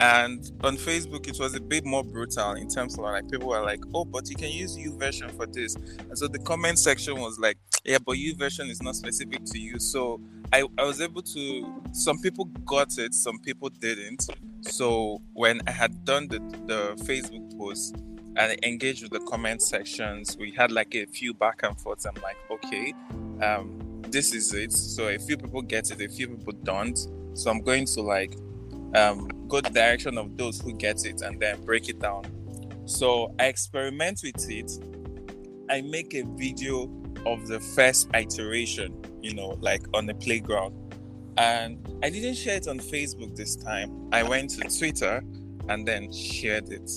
and 0.00 0.52
on 0.62 0.76
facebook 0.76 1.26
it 1.26 1.38
was 1.40 1.54
a 1.54 1.60
bit 1.60 1.84
more 1.84 2.04
brutal 2.04 2.52
in 2.52 2.68
terms 2.68 2.94
of 2.94 3.00
like 3.00 3.30
people 3.30 3.48
were 3.48 3.62
like 3.62 3.80
oh 3.94 4.04
but 4.04 4.28
you 4.28 4.36
can 4.36 4.50
use 4.50 4.76
YouVersion 4.76 5.34
for 5.36 5.46
this. 5.46 5.74
And 5.74 6.18
so 6.18 6.28
the 6.28 6.38
comment 6.38 6.78
section 6.78 7.18
was 7.20 7.38
like 7.38 7.58
yeah 7.84 7.98
but 8.04 8.16
YouVersion 8.16 8.68
is 8.68 8.82
not 8.82 8.96
specific 8.96 9.44
to 9.44 9.58
you. 9.58 9.78
So 9.78 10.20
I, 10.52 10.64
I 10.78 10.84
was 10.84 11.00
able 11.00 11.22
to 11.22 11.82
some 11.92 12.18
people 12.20 12.46
got 12.64 12.98
it 12.98 13.14
some 13.14 13.38
people 13.38 13.70
didn't. 13.70 14.26
So 14.62 15.22
when 15.32 15.60
i 15.66 15.70
had 15.70 16.04
done 16.04 16.28
the, 16.28 16.40
the 16.66 17.02
facebook 17.04 17.56
post 17.58 17.96
and 18.36 18.58
engaged 18.64 19.02
with 19.02 19.12
the 19.12 19.20
comment 19.20 19.62
sections 19.62 20.36
we 20.36 20.50
had 20.50 20.70
like 20.70 20.94
a 20.94 21.06
few 21.06 21.32
back 21.32 21.60
and 21.62 21.80
forths 21.80 22.04
i'm 22.04 22.20
like 22.22 22.36
okay 22.50 22.92
um 23.40 23.80
this 24.10 24.34
is 24.34 24.52
it. 24.54 24.72
So 24.72 25.08
a 25.08 25.18
few 25.18 25.36
people 25.36 25.62
get 25.62 25.90
it 25.90 26.00
a 26.00 26.08
few 26.08 26.28
people 26.28 26.52
don't. 26.62 26.98
So 27.34 27.50
i'm 27.50 27.60
going 27.60 27.86
to 27.86 28.02
like 28.02 28.36
um 28.94 29.28
go 29.48 29.60
the 29.60 29.70
direction 29.70 30.18
of 30.18 30.36
those 30.36 30.60
who 30.60 30.72
get 30.72 31.04
it 31.04 31.22
and 31.22 31.40
then 31.40 31.62
break 31.64 31.88
it 31.88 31.98
down. 32.00 32.24
So 32.86 33.34
i 33.38 33.46
experiment 33.46 34.20
with 34.22 34.50
it. 34.50 34.70
I 35.68 35.80
make 35.82 36.14
a 36.14 36.22
video 36.36 36.90
of 37.26 37.48
the 37.48 37.58
first 37.58 38.08
iteration 38.14 39.02
you 39.22 39.34
know 39.34 39.58
like 39.60 39.82
on 39.94 40.06
the 40.06 40.14
playground. 40.14 40.74
And 41.38 41.86
i 42.02 42.10
didn't 42.10 42.34
share 42.34 42.56
it 42.56 42.68
on 42.68 42.78
facebook 42.78 43.36
this 43.36 43.56
time. 43.56 44.08
I 44.12 44.22
went 44.22 44.50
to 44.50 44.78
twitter 44.78 45.22
and 45.68 45.86
then 45.86 46.12
shared 46.12 46.70
it. 46.70 46.90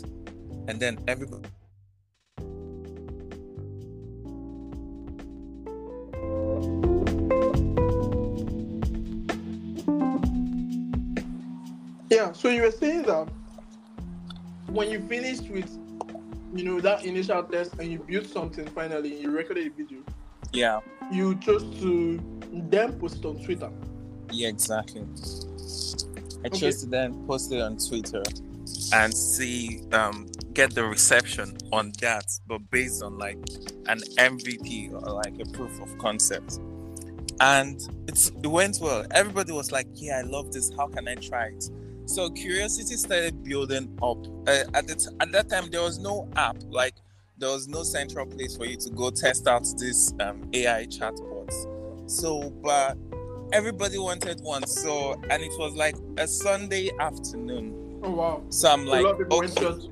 And 0.67 0.79
then 0.79 0.99
everybody 1.07 1.49
Yeah. 12.09 12.31
So 12.31 12.49
you 12.49 12.63
were 12.63 12.71
saying 12.71 13.03
that 13.03 13.27
when 14.67 14.89
you 14.89 14.99
finished 15.07 15.49
with, 15.49 15.69
you 16.53 16.63
know, 16.63 16.79
that 16.81 17.05
initial 17.05 17.43
test 17.43 17.73
and 17.79 17.91
you 17.91 17.99
built 17.99 18.27
something 18.27 18.65
finally, 18.67 19.21
you 19.21 19.31
recorded 19.31 19.67
a 19.67 19.69
video. 19.69 19.99
yeah 20.53 20.79
You 21.11 21.35
chose 21.35 21.63
to 21.79 22.19
then 22.51 22.93
post 22.99 23.17
it 23.17 23.25
on 23.25 23.37
Twitter. 23.43 23.69
yeah 24.31 24.47
exactly 24.49 25.01
i 26.43 26.47
Okay. 26.47 26.57
chose 26.59 26.81
to 26.83 26.87
then 26.87 27.13
post 27.27 27.51
it 27.51 27.61
on 27.61 27.77
twitter 27.77 28.23
and 28.93 29.11
see 29.13 29.81
um 29.91 30.27
get 30.53 30.73
the 30.73 30.83
reception 30.83 31.57
on 31.71 31.91
that 32.01 32.25
but 32.47 32.59
based 32.71 33.03
on 33.03 33.17
like 33.17 33.37
an 33.87 33.99
mvp 34.17 34.93
or 34.93 35.11
like 35.23 35.35
a 35.39 35.45
proof 35.51 35.73
of 35.81 35.89
concept 35.97 36.59
and 37.41 37.75
it's, 38.07 38.29
it 38.29 38.47
went 38.47 38.77
well. 38.81 39.05
Everybody 39.11 39.53
was 39.53 39.71
like, 39.71 39.87
"Yeah, 39.93 40.17
I 40.19 40.21
love 40.23 40.51
this. 40.51 40.71
How 40.77 40.87
can 40.87 41.07
I 41.07 41.15
try 41.15 41.45
it?" 41.55 41.69
So 42.09 42.27
curiosity 42.31 42.95
started 42.95 43.43
building 43.43 43.95
up. 44.01 44.17
Uh, 44.47 44.63
at 44.73 44.87
the 44.87 44.95
t- 44.95 45.15
at 45.19 45.31
that 45.31 45.47
time, 45.47 45.69
there 45.69 45.83
was 45.83 45.99
no 45.99 46.27
app 46.35 46.57
like 46.71 46.95
there 47.37 47.49
was 47.49 47.67
no 47.67 47.83
central 47.83 48.25
place 48.25 48.57
for 48.57 48.65
you 48.65 48.77
to 48.77 48.89
go 48.89 49.11
test 49.11 49.47
out 49.47 49.63
this 49.77 50.11
um, 50.19 50.49
AI 50.51 50.87
chatbots. 50.87 52.09
So, 52.09 52.49
but 52.63 52.97
everybody 53.53 53.99
wanted 53.99 54.41
one. 54.41 54.65
So, 54.65 55.21
and 55.29 55.43
it 55.43 55.51
was 55.59 55.75
like 55.75 55.95
a 56.17 56.27
Sunday 56.27 56.89
afternoon. 56.99 57.99
Oh 58.01 58.09
wow! 58.09 58.43
So 58.49 58.71
I'm 58.71 58.87
like, 58.87 59.05
okay, 59.05 59.87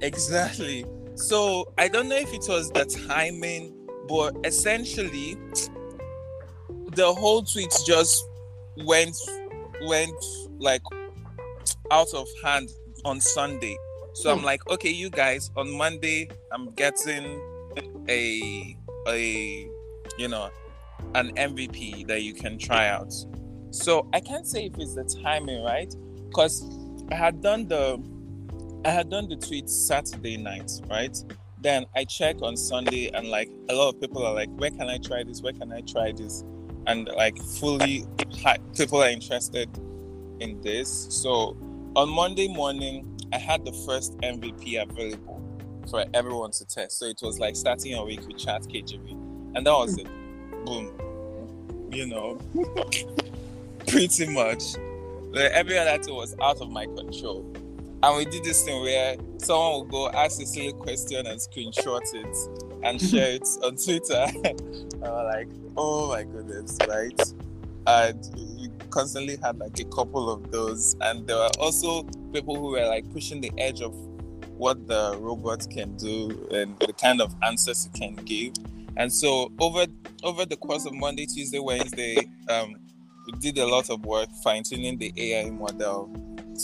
exactly. 0.00 0.86
So 1.14 1.74
I 1.76 1.88
don't 1.88 2.08
know 2.08 2.16
if 2.16 2.32
it 2.32 2.46
was 2.48 2.70
the 2.70 2.86
timing, 2.86 3.74
but 4.08 4.34
essentially, 4.44 5.36
the 6.92 7.12
whole 7.12 7.42
tweet 7.42 7.74
just 7.84 8.24
went 8.78 9.14
went 9.82 10.14
like 10.58 10.82
out 11.90 12.12
of 12.14 12.28
hand 12.42 12.70
on 13.04 13.20
Sunday. 13.20 13.76
So 14.14 14.30
I'm 14.30 14.40
hmm. 14.40 14.44
like, 14.44 14.68
okay, 14.68 14.90
you 14.90 15.10
guys, 15.10 15.50
on 15.56 15.70
Monday, 15.76 16.28
I'm 16.52 16.70
getting 16.74 17.40
a 18.08 18.76
a 19.08 19.68
you 20.18 20.28
know 20.28 20.50
an 21.14 21.34
MVP 21.36 22.06
that 22.08 22.22
you 22.22 22.34
can 22.34 22.58
try 22.58 22.88
out. 22.88 23.12
So 23.70 24.08
I 24.12 24.20
can't 24.20 24.46
say 24.46 24.66
if 24.66 24.78
it's 24.78 24.94
the 24.94 25.04
timing, 25.22 25.62
right? 25.62 25.94
Because 26.28 26.64
I 27.10 27.14
had 27.14 27.40
done 27.40 27.68
the 27.68 28.02
I 28.84 28.90
had 28.90 29.10
done 29.10 29.28
the 29.28 29.36
tweet 29.36 29.68
Saturday 29.68 30.36
night, 30.36 30.70
right? 30.88 31.16
Then 31.62 31.84
I 31.94 32.04
check 32.04 32.40
on 32.42 32.56
Sunday 32.56 33.10
and 33.12 33.28
like 33.28 33.50
a 33.68 33.74
lot 33.74 33.94
of 33.94 34.00
people 34.00 34.24
are 34.24 34.34
like, 34.34 34.48
where 34.56 34.70
can 34.70 34.88
I 34.88 34.98
try 34.98 35.22
this? 35.22 35.42
Where 35.42 35.52
can 35.52 35.72
I 35.72 35.82
try 35.82 36.12
this? 36.12 36.42
And 36.86 37.08
like 37.14 37.38
fully 37.38 38.06
people 38.74 39.02
are 39.02 39.10
interested 39.10 39.68
in 40.40 40.60
this. 40.60 41.06
So 41.10 41.56
on 41.96 42.08
Monday 42.08 42.48
morning, 42.48 43.06
I 43.32 43.38
had 43.38 43.64
the 43.64 43.72
first 43.86 44.16
MVP 44.18 44.82
available 44.82 45.40
for 45.88 46.04
everyone 46.14 46.50
to 46.52 46.64
test. 46.64 46.98
So 46.98 47.06
it 47.06 47.18
was 47.22 47.38
like 47.38 47.56
starting 47.56 47.94
a 47.94 48.04
week 48.04 48.26
with 48.26 48.38
Chat 48.38 48.62
KJV. 48.62 49.10
And 49.54 49.66
that 49.66 49.72
was 49.72 49.98
it. 49.98 50.06
Boom. 50.64 50.92
You 51.90 52.06
know, 52.06 52.40
pretty 53.86 54.26
much. 54.26 54.76
Like 55.32 55.50
every 55.52 55.78
other 55.78 56.02
thing 56.02 56.14
was 56.14 56.34
out 56.40 56.60
of 56.60 56.70
my 56.70 56.86
control. 56.86 57.44
And 58.02 58.16
we 58.16 58.24
did 58.24 58.44
this 58.44 58.62
thing 58.64 58.80
where 58.82 59.16
someone 59.38 59.80
would 59.80 59.90
go 59.90 60.08
ask 60.10 60.40
a 60.40 60.46
silly 60.46 60.72
question 60.72 61.26
and 61.26 61.38
screenshot 61.38 62.02
it 62.14 62.36
and 62.82 63.00
share 63.10 63.32
it 63.32 63.48
on 63.62 63.76
Twitter. 63.76 64.26
and 64.44 65.04
I'm 65.04 65.24
like, 65.24 65.48
oh 65.76 66.08
my 66.08 66.22
goodness, 66.22 66.78
right? 66.88 67.20
And 67.86 68.18
we 68.36 68.68
constantly 68.90 69.36
had 69.42 69.58
like 69.58 69.78
a 69.78 69.84
couple 69.84 70.30
of 70.30 70.50
those. 70.50 70.96
And 71.00 71.26
there 71.26 71.36
were 71.36 71.50
also 71.58 72.04
people 72.32 72.56
who 72.56 72.72
were 72.72 72.86
like 72.86 73.10
pushing 73.12 73.40
the 73.40 73.52
edge 73.58 73.80
of 73.80 73.94
what 74.60 74.86
the 74.86 75.16
robot 75.18 75.66
can 75.70 75.96
do 75.96 76.46
and 76.52 76.78
the 76.80 76.92
kind 76.92 77.20
of 77.20 77.34
answers 77.42 77.86
it 77.86 77.98
can 77.98 78.14
give. 78.16 78.52
And 78.96 79.10
so 79.12 79.50
over 79.58 79.86
over 80.22 80.44
the 80.44 80.56
course 80.56 80.84
of 80.84 80.92
Monday, 80.92 81.24
Tuesday, 81.24 81.58
Wednesday, 81.58 82.28
um, 82.50 82.76
we 83.26 83.32
did 83.38 83.58
a 83.58 83.66
lot 83.66 83.88
of 83.88 84.04
work 84.04 84.28
fine 84.44 84.62
tuning 84.62 84.98
the 84.98 85.12
AI 85.16 85.50
model 85.50 86.10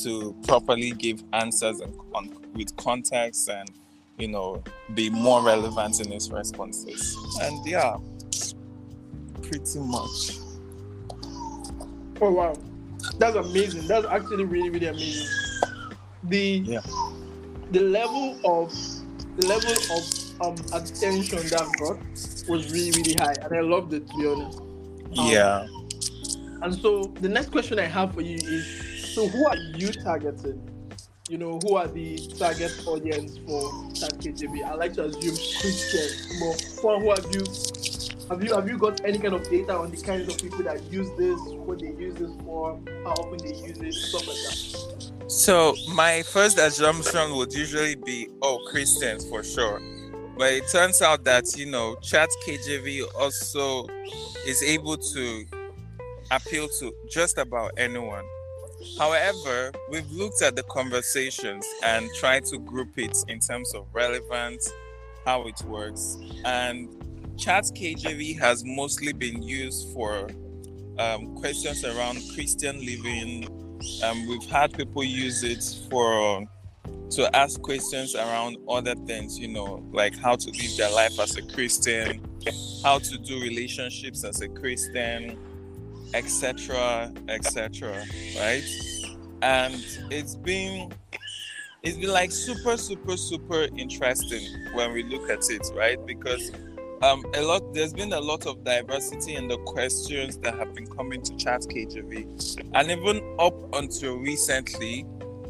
to 0.02 0.36
properly 0.46 0.90
give 0.90 1.22
answers 1.32 1.80
and 1.80 1.94
on, 2.14 2.30
with 2.54 2.76
context 2.76 3.48
and 3.48 3.70
you 4.18 4.28
know 4.28 4.62
be 4.94 5.08
more 5.08 5.42
relevant 5.42 6.00
in 6.00 6.12
its 6.12 6.30
responses. 6.30 7.16
And 7.40 7.66
yeah, 7.66 7.96
pretty 9.42 9.78
much. 9.78 10.45
Oh 12.20 12.32
wow, 12.32 12.54
that's 13.18 13.36
amazing. 13.36 13.86
That's 13.86 14.06
actually 14.06 14.44
really 14.44 14.70
really 14.70 14.86
amazing 14.86 15.28
the 16.28 16.62
yeah. 16.64 16.80
the 17.70 17.80
level 17.80 18.38
of 18.44 18.72
the 19.36 19.46
level 19.46 19.72
of 19.96 20.40
um 20.40 20.80
attention 20.80 21.38
that 21.48 21.68
got 21.78 21.98
was 22.48 22.72
really 22.72 22.90
really 22.92 23.14
high, 23.18 23.34
and 23.42 23.54
I 23.54 23.60
loved 23.60 23.92
it 23.92 24.08
to 24.08 24.16
be 24.16 24.26
honest. 24.26 24.60
Um, 24.60 25.26
yeah. 25.28 25.66
And 26.62 26.74
so 26.74 27.04
the 27.20 27.28
next 27.28 27.50
question 27.50 27.78
I 27.78 27.84
have 27.84 28.14
for 28.14 28.22
you 28.22 28.36
is: 28.36 29.14
So 29.14 29.28
who 29.28 29.46
are 29.46 29.56
you 29.56 29.92
targeting? 29.92 30.72
You 31.28 31.38
know, 31.38 31.58
who 31.64 31.74
are 31.74 31.88
the 31.88 32.18
target 32.38 32.72
audience 32.86 33.38
for 33.38 33.68
Chat 33.94 34.18
KJV? 34.18 34.64
I 34.64 34.74
like 34.74 34.92
to 34.94 35.06
assume 35.06 35.34
Christians, 35.60 36.40
but 36.40 37.00
who 37.00 37.10
have 37.10 37.26
you 37.34 37.44
have 38.28 38.42
you 38.42 38.54
have 38.54 38.68
you 38.68 38.76
got 38.76 39.04
any 39.04 39.18
kind 39.18 39.34
of 39.34 39.48
data 39.48 39.76
on 39.76 39.90
the 39.90 39.96
kinds 39.96 40.28
of 40.28 40.40
people 40.40 40.62
that 40.64 40.82
use 40.92 41.08
this, 41.16 41.38
what 41.52 41.78
they 41.78 41.88
use 41.88 42.14
this 42.14 42.30
for, 42.44 42.80
how 43.04 43.12
often 43.12 43.38
they 43.38 43.54
use 43.54 43.78
it, 43.78 43.94
stuff 43.94 44.26
like 44.26 44.36
that? 44.36 45.30
So 45.30 45.74
my 45.92 46.22
first 46.22 46.58
assumption 46.58 47.36
would 47.36 47.52
usually 47.52 47.94
be, 47.94 48.28
oh, 48.42 48.58
Christians 48.70 49.28
for 49.28 49.42
sure. 49.42 49.80
But 50.36 50.52
it 50.52 50.68
turns 50.68 51.02
out 51.02 51.24
that 51.24 51.56
you 51.56 51.66
know, 51.66 51.96
Chat 52.02 52.28
KJV 52.46 53.14
also 53.14 53.86
is 54.46 54.62
able 54.62 54.96
to 54.96 55.46
appeal 56.30 56.68
to 56.80 56.94
just 57.08 57.38
about 57.38 57.72
anyone. 57.76 58.24
However, 58.98 59.72
we've 59.90 60.10
looked 60.10 60.42
at 60.42 60.56
the 60.56 60.62
conversations 60.64 61.66
and 61.84 62.12
tried 62.14 62.44
to 62.46 62.58
group 62.58 62.98
it 62.98 63.16
in 63.28 63.40
terms 63.40 63.74
of 63.74 63.86
relevance, 63.92 64.70
how 65.24 65.46
it 65.46 65.60
works, 65.62 66.18
and 66.44 66.88
Chat 67.36 67.64
KJV 67.64 68.38
has 68.38 68.64
mostly 68.64 69.12
been 69.12 69.42
used 69.42 69.92
for 69.92 70.28
um, 70.98 71.34
questions 71.36 71.84
around 71.84 72.20
Christian 72.34 72.78
living, 72.84 73.48
um, 74.02 74.26
we've 74.26 74.46
had 74.46 74.72
people 74.72 75.04
use 75.04 75.42
it 75.42 75.62
for 75.90 76.44
to 77.10 77.36
ask 77.36 77.60
questions 77.60 78.14
around 78.14 78.56
other 78.68 78.94
things, 78.94 79.38
you 79.38 79.48
know, 79.48 79.84
like 79.92 80.16
how 80.18 80.34
to 80.34 80.50
live 80.50 80.76
their 80.76 80.90
life 80.90 81.18
as 81.20 81.36
a 81.36 81.42
Christian, 81.42 82.20
how 82.82 82.98
to 82.98 83.18
do 83.18 83.40
relationships 83.40 84.24
as 84.24 84.40
a 84.40 84.48
Christian, 84.48 85.38
etc., 86.14 87.12
etc. 87.28 88.04
right? 88.38 88.64
And 89.42 89.74
it's 90.10 90.34
been 90.34 90.92
it's 91.82 91.96
been 91.96 92.10
like 92.10 92.32
super, 92.32 92.76
super, 92.76 93.16
super 93.16 93.68
interesting 93.76 94.42
when 94.72 94.92
we 94.92 95.04
look 95.04 95.30
at 95.30 95.48
it, 95.50 95.70
right? 95.74 96.04
Because 96.04 96.50
um, 97.02 97.24
a 97.34 97.42
lot 97.42 97.74
there's 97.74 97.92
been 97.92 98.12
a 98.12 98.20
lot 98.20 98.46
of 98.46 98.64
diversity 98.64 99.34
in 99.34 99.48
the 99.48 99.58
questions 99.58 100.38
that 100.38 100.54
have 100.54 100.74
been 100.74 100.86
coming 100.86 101.20
to 101.22 101.36
chat 101.36 101.60
kjv 101.62 102.70
and 102.74 102.90
even 102.90 103.36
up 103.38 103.54
until 103.74 104.16
recently 104.16 105.04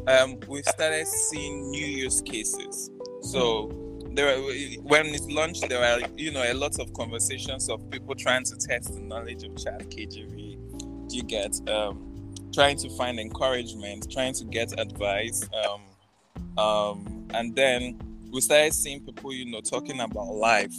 um, 0.07 0.39
we've 0.47 0.65
started 0.65 1.05
seeing 1.05 1.69
new 1.69 1.85
use 1.85 2.21
cases. 2.21 2.89
So 3.21 3.71
there 4.11 4.39
when 4.81 5.05
it 5.07 5.21
launched 5.29 5.69
there 5.69 5.79
were 5.79 6.07
you 6.15 6.31
know 6.31 6.43
a 6.49 6.53
lot 6.53 6.79
of 6.79 6.91
conversations 6.93 7.69
of 7.69 7.87
people 7.91 8.15
trying 8.15 8.43
to 8.43 8.55
test 8.55 8.95
the 8.95 9.01
knowledge 9.01 9.43
of 9.43 9.55
chat 9.55 9.79
kjv 9.91 11.13
you 11.13 11.21
get 11.21 11.53
um, 11.69 12.33
trying 12.51 12.75
to 12.75 12.89
find 12.91 13.19
encouragement 13.19 14.11
trying 14.11 14.33
to 14.33 14.43
get 14.45 14.79
advice 14.79 15.47
um, 15.63 16.57
um, 16.57 17.27
and 17.35 17.55
then 17.55 17.99
we 18.31 18.41
started 18.41 18.73
seeing 18.73 19.01
people 19.01 19.31
you 19.31 19.51
know 19.51 19.61
talking 19.61 19.99
about 19.99 20.33
life 20.33 20.75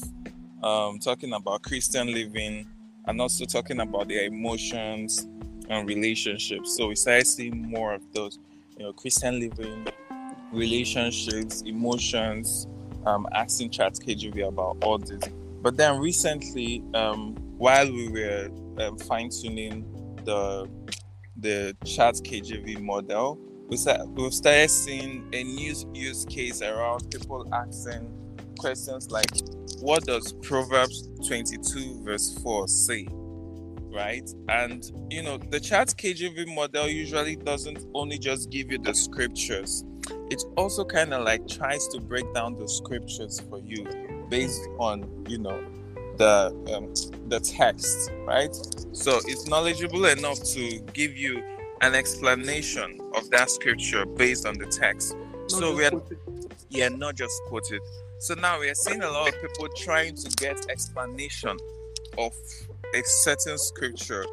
um, 0.63 0.99
talking 0.99 1.33
about 1.33 1.63
Christian 1.63 2.13
living 2.13 2.67
and 3.07 3.21
also 3.21 3.45
talking 3.45 3.81
about 3.81 4.09
their 4.09 4.25
emotions 4.25 5.27
and 5.69 5.89
relationships. 5.89 6.77
So 6.77 6.89
we 6.89 6.97
started 6.97 7.27
seeing 7.27 7.71
more 7.71 7.95
of 7.95 8.03
those, 8.13 8.39
you 8.77 8.85
know, 8.85 8.93
Christian 8.93 9.41
living, 9.41 9.87
relationships, 10.53 11.63
emotions, 11.63 12.67
um, 13.07 13.27
asking 13.35 13.71
Chat 13.71 13.95
KJV 13.95 14.49
about 14.49 14.79
all 14.83 14.99
this. 14.99 15.23
But 15.63 15.77
then 15.77 15.99
recently, 15.99 16.85
um, 16.95 17.35
while 17.59 17.91
we 17.91 18.09
were 18.09 18.51
um, 18.79 18.99
fine 18.99 19.31
tuning 19.31 19.85
the 20.25 20.69
the 21.37 21.77
Chat 21.85 22.15
KJV 22.17 22.81
model, 22.81 23.39
we 23.69 23.77
start, 23.77 24.09
we've 24.09 24.35
started 24.35 24.71
seeing 24.71 25.29
a 25.33 25.45
new 25.45 25.75
use 25.95 26.25
case 26.25 26.63
around 26.63 27.11
people 27.11 27.49
asking 27.53 28.13
questions 28.59 29.11
like 29.11 29.31
what 29.81 30.05
does 30.05 30.33
Proverbs 30.43 31.09
22 31.27 32.03
verse 32.05 32.39
4 32.43 32.69
say? 32.69 33.07
Right? 33.91 34.29
And 34.49 34.85
you 35.11 35.23
know, 35.23 35.39
the 35.39 35.61
chat 35.61 35.89
KJV 35.89 36.55
model 36.55 36.89
usually 36.89 37.37
doesn't 37.37 37.85
only 37.95 38.19
just 38.19 38.51
give 38.51 38.71
you 38.71 38.79
the 38.79 38.95
scriptures, 38.95 39.85
it 40.31 40.43
also 40.57 40.85
kind 40.85 41.15
of 41.15 41.25
like 41.25 41.47
tries 41.49 41.89
to 41.89 42.01
break 42.01 42.33
down 42.35 42.57
the 42.57 42.69
scriptures 42.69 43.41
for 43.49 43.59
you 43.61 43.87
based 44.29 44.69
on, 44.79 45.25
you 45.29 45.39
know, 45.39 45.65
the 46.17 46.49
um, 46.77 46.93
the 47.29 47.41
text, 47.41 48.11
right? 48.27 48.55
So 48.93 49.21
it's 49.25 49.47
knowledgeable 49.47 50.07
enough 50.07 50.43
to 50.55 50.81
give 50.93 51.17
you 51.17 51.43
an 51.81 51.95
explanation 51.95 52.99
of 53.15 53.31
that 53.31 53.51
scripture 53.51 54.05
based 54.05 54.47
on 54.47 54.59
the 54.59 54.67
text. 54.67 55.17
Not 55.17 55.51
so 55.51 55.75
we're 55.75 55.91
yeah, 56.69 56.89
not 56.89 57.15
just 57.15 57.41
quoted. 57.47 57.81
So 58.21 58.35
now 58.35 58.59
we 58.59 58.69
are 58.69 58.75
seeing 58.75 59.03
a 59.03 59.11
lot 59.11 59.29
of 59.29 59.41
people 59.41 59.69
trying 59.77 60.17
to 60.17 60.31
get 60.37 60.69
explanation 60.71 61.57
of 62.17 62.33
a 62.95 63.03
certain 63.05 63.59
scripture 63.59 64.25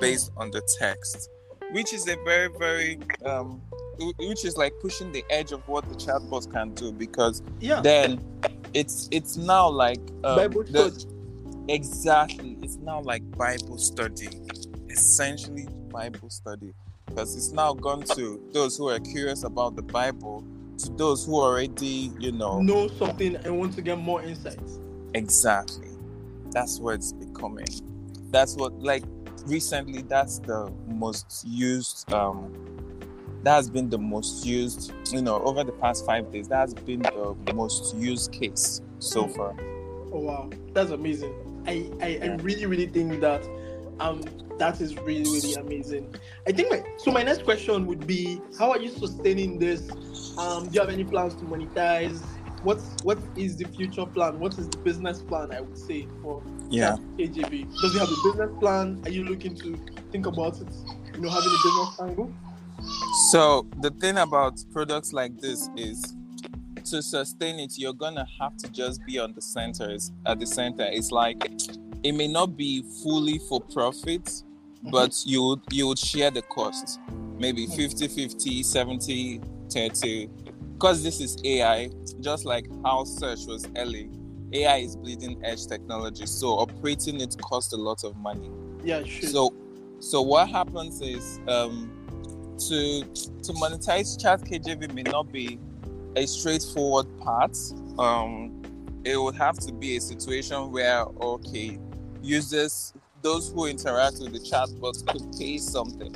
based 0.00 0.32
on 0.36 0.50
the 0.50 0.62
text, 0.78 1.28
which 1.72 1.92
is 1.92 2.08
a 2.08 2.16
very, 2.24 2.48
very, 2.58 2.98
um, 3.24 3.60
which 4.18 4.44
is 4.44 4.56
like 4.56 4.72
pushing 4.80 5.12
the 5.12 5.24
edge 5.30 5.52
of 5.52 5.66
what 5.68 5.86
the 5.88 5.94
chatbot 5.94 6.50
can 6.52 6.72
do 6.74 6.90
because 6.92 7.42
Yeah. 7.60 7.80
then 7.80 8.20
it's 8.72 9.08
it's 9.12 9.36
now 9.36 9.68
like 9.68 10.00
um, 10.24 10.36
Bible 10.36 10.64
the- 10.64 10.90
study. 10.90 11.14
exactly 11.68 12.58
it's 12.62 12.76
now 12.76 13.00
like 13.02 13.22
Bible 13.32 13.78
study, 13.78 14.28
essentially 14.90 15.68
Bible 15.90 16.28
study 16.30 16.72
because 17.06 17.36
it's 17.36 17.52
now 17.52 17.72
gone 17.74 18.02
to 18.16 18.40
those 18.52 18.76
who 18.76 18.88
are 18.88 18.98
curious 18.98 19.44
about 19.44 19.76
the 19.76 19.82
Bible 19.82 20.42
to 20.78 20.90
those 20.90 21.26
who 21.26 21.40
already 21.40 22.12
you 22.18 22.32
know 22.32 22.60
know 22.60 22.88
something 22.88 23.36
and 23.36 23.58
want 23.58 23.74
to 23.74 23.82
get 23.82 23.98
more 23.98 24.22
insights. 24.22 24.78
Exactly. 25.14 25.88
That's 26.50 26.78
what 26.78 26.96
it's 26.96 27.12
becoming. 27.12 27.66
That's 28.30 28.56
what 28.56 28.72
like 28.80 29.04
recently 29.46 30.02
that's 30.02 30.38
the 30.40 30.72
most 30.86 31.44
used 31.46 32.10
um 32.12 32.52
that 33.44 33.56
has 33.56 33.68
been 33.68 33.90
the 33.90 33.98
most 33.98 34.46
used, 34.46 34.92
you 35.12 35.20
know, 35.20 35.38
over 35.42 35.64
the 35.64 35.72
past 35.72 36.06
five 36.06 36.32
days, 36.32 36.48
that 36.48 36.60
has 36.60 36.72
been 36.72 37.02
the 37.02 37.52
most 37.54 37.94
used 37.94 38.32
case 38.32 38.80
so 39.00 39.28
far. 39.28 39.54
Oh 40.12 40.20
wow, 40.20 40.50
that's 40.72 40.90
amazing. 40.90 41.34
I, 41.66 41.90
I, 42.00 42.20
I 42.22 42.26
really 42.36 42.66
really 42.66 42.86
think 42.86 43.20
that 43.20 43.46
um 44.00 44.22
that 44.58 44.80
is 44.80 44.96
really 44.98 45.24
really 45.24 45.54
amazing. 45.54 46.14
I 46.46 46.52
think 46.52 46.70
my, 46.70 46.82
so. 46.96 47.10
My 47.10 47.22
next 47.22 47.44
question 47.44 47.86
would 47.86 48.06
be, 48.06 48.40
how 48.58 48.70
are 48.70 48.78
you 48.80 48.90
sustaining 48.90 49.58
this? 49.58 49.90
Um, 50.38 50.66
do 50.66 50.74
you 50.74 50.80
have 50.80 50.90
any 50.90 51.04
plans 51.04 51.34
to 51.36 51.44
monetize? 51.44 52.22
What 52.62 52.80
what 53.02 53.18
is 53.36 53.56
the 53.56 53.66
future 53.66 54.06
plan? 54.06 54.38
What 54.38 54.58
is 54.58 54.68
the 54.68 54.78
business 54.78 55.20
plan? 55.22 55.52
I 55.52 55.60
would 55.60 55.76
say 55.76 56.06
for 56.22 56.42
Yeah. 56.70 56.96
KJV. 57.18 57.80
Does 57.80 57.92
he 57.92 57.98
have 57.98 58.08
a 58.08 58.16
business 58.24 58.50
plan? 58.60 59.02
Are 59.04 59.10
you 59.10 59.24
looking 59.24 59.54
to 59.56 59.76
think 60.12 60.26
about 60.26 60.60
it? 60.60 60.68
You 61.14 61.20
know, 61.20 61.28
having 61.30 61.50
a 61.50 61.60
business 61.62 62.00
angle. 62.00 62.32
So 63.30 63.66
the 63.80 63.90
thing 63.90 64.18
about 64.18 64.62
products 64.72 65.12
like 65.12 65.40
this 65.40 65.68
is 65.76 66.14
to 66.84 67.02
sustain 67.02 67.58
it, 67.60 67.74
you're 67.76 67.94
gonna 67.94 68.26
have 68.40 68.56
to 68.58 68.68
just 68.70 69.04
be 69.06 69.18
on 69.18 69.32
the 69.32 69.40
centers 69.42 70.12
at 70.26 70.38
the 70.38 70.46
center. 70.46 70.86
It's 70.90 71.10
like 71.10 71.50
it 72.04 72.12
may 72.12 72.28
not 72.28 72.56
be 72.56 72.84
fully 73.02 73.38
for 73.38 73.60
profit, 73.60 74.30
but 74.90 75.16
you 75.24 75.42
would 75.42 75.60
you 75.70 75.88
would 75.88 75.98
share 75.98 76.30
the 76.30 76.42
cost. 76.42 77.00
Maybe 77.38 77.66
50 77.66 78.06
50, 78.08 78.62
70 78.62 79.40
30. 79.70 80.28
Because 80.74 81.02
this 81.02 81.20
is 81.20 81.38
AI, 81.44 81.90
just 82.20 82.44
like 82.44 82.66
how 82.84 83.04
search 83.04 83.46
was 83.46 83.66
early, 83.76 84.10
AI 84.52 84.78
is 84.78 84.96
bleeding 84.96 85.40
edge 85.44 85.66
technology. 85.66 86.26
So 86.26 86.48
operating 86.58 87.20
it 87.20 87.36
costs 87.40 87.72
a 87.72 87.76
lot 87.76 88.04
of 88.04 88.16
money. 88.16 88.50
Yeah, 88.84 89.02
sure. 89.04 89.28
So, 89.30 89.54
so 90.00 90.20
what 90.20 90.50
happens 90.50 91.00
is 91.00 91.40
um, 91.48 91.90
to 92.68 93.02
to 93.02 93.52
monetize 93.54 94.20
Chat 94.20 94.42
KJV 94.42 94.92
may 94.92 95.02
not 95.02 95.32
be 95.32 95.58
a 96.16 96.26
straightforward 96.26 97.06
path. 97.20 97.56
Um, 97.98 98.62
it 99.04 99.16
would 99.16 99.34
have 99.36 99.58
to 99.58 99.72
be 99.72 99.96
a 99.96 100.00
situation 100.00 100.70
where 100.70 101.04
okay, 101.20 101.78
users, 102.24 102.92
those 103.22 103.52
who 103.52 103.66
interact 103.66 104.18
with 104.20 104.32
the 104.32 104.40
chatbot, 104.40 105.06
could 105.08 105.38
pay 105.38 105.58
something, 105.58 106.14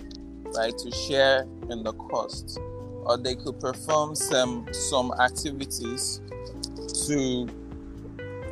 right, 0.57 0.77
to 0.77 0.91
share 0.91 1.43
in 1.71 1.83
the 1.83 1.93
cost, 1.93 2.59
or 3.05 3.17
they 3.17 3.35
could 3.35 3.61
perform 3.61 4.15
some 4.15 4.67
some 4.73 5.13
activities 5.21 6.21
to 7.07 7.47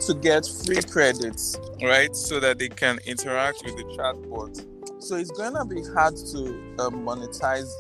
to 0.01 0.15
get 0.15 0.47
free 0.65 0.83
credits, 0.83 1.59
right? 1.83 2.15
So 2.15 2.41
that 2.41 2.59
they 2.59 2.69
can 2.69 2.99
interact 3.07 3.63
with 3.65 3.77
the 3.77 3.85
chatbot. 3.97 5.03
So 5.03 5.17
it's 5.17 5.31
gonna 5.31 5.65
be 5.65 5.83
hard 5.95 6.17
to 6.33 6.49
um, 6.79 7.05
monetize. 7.05 7.71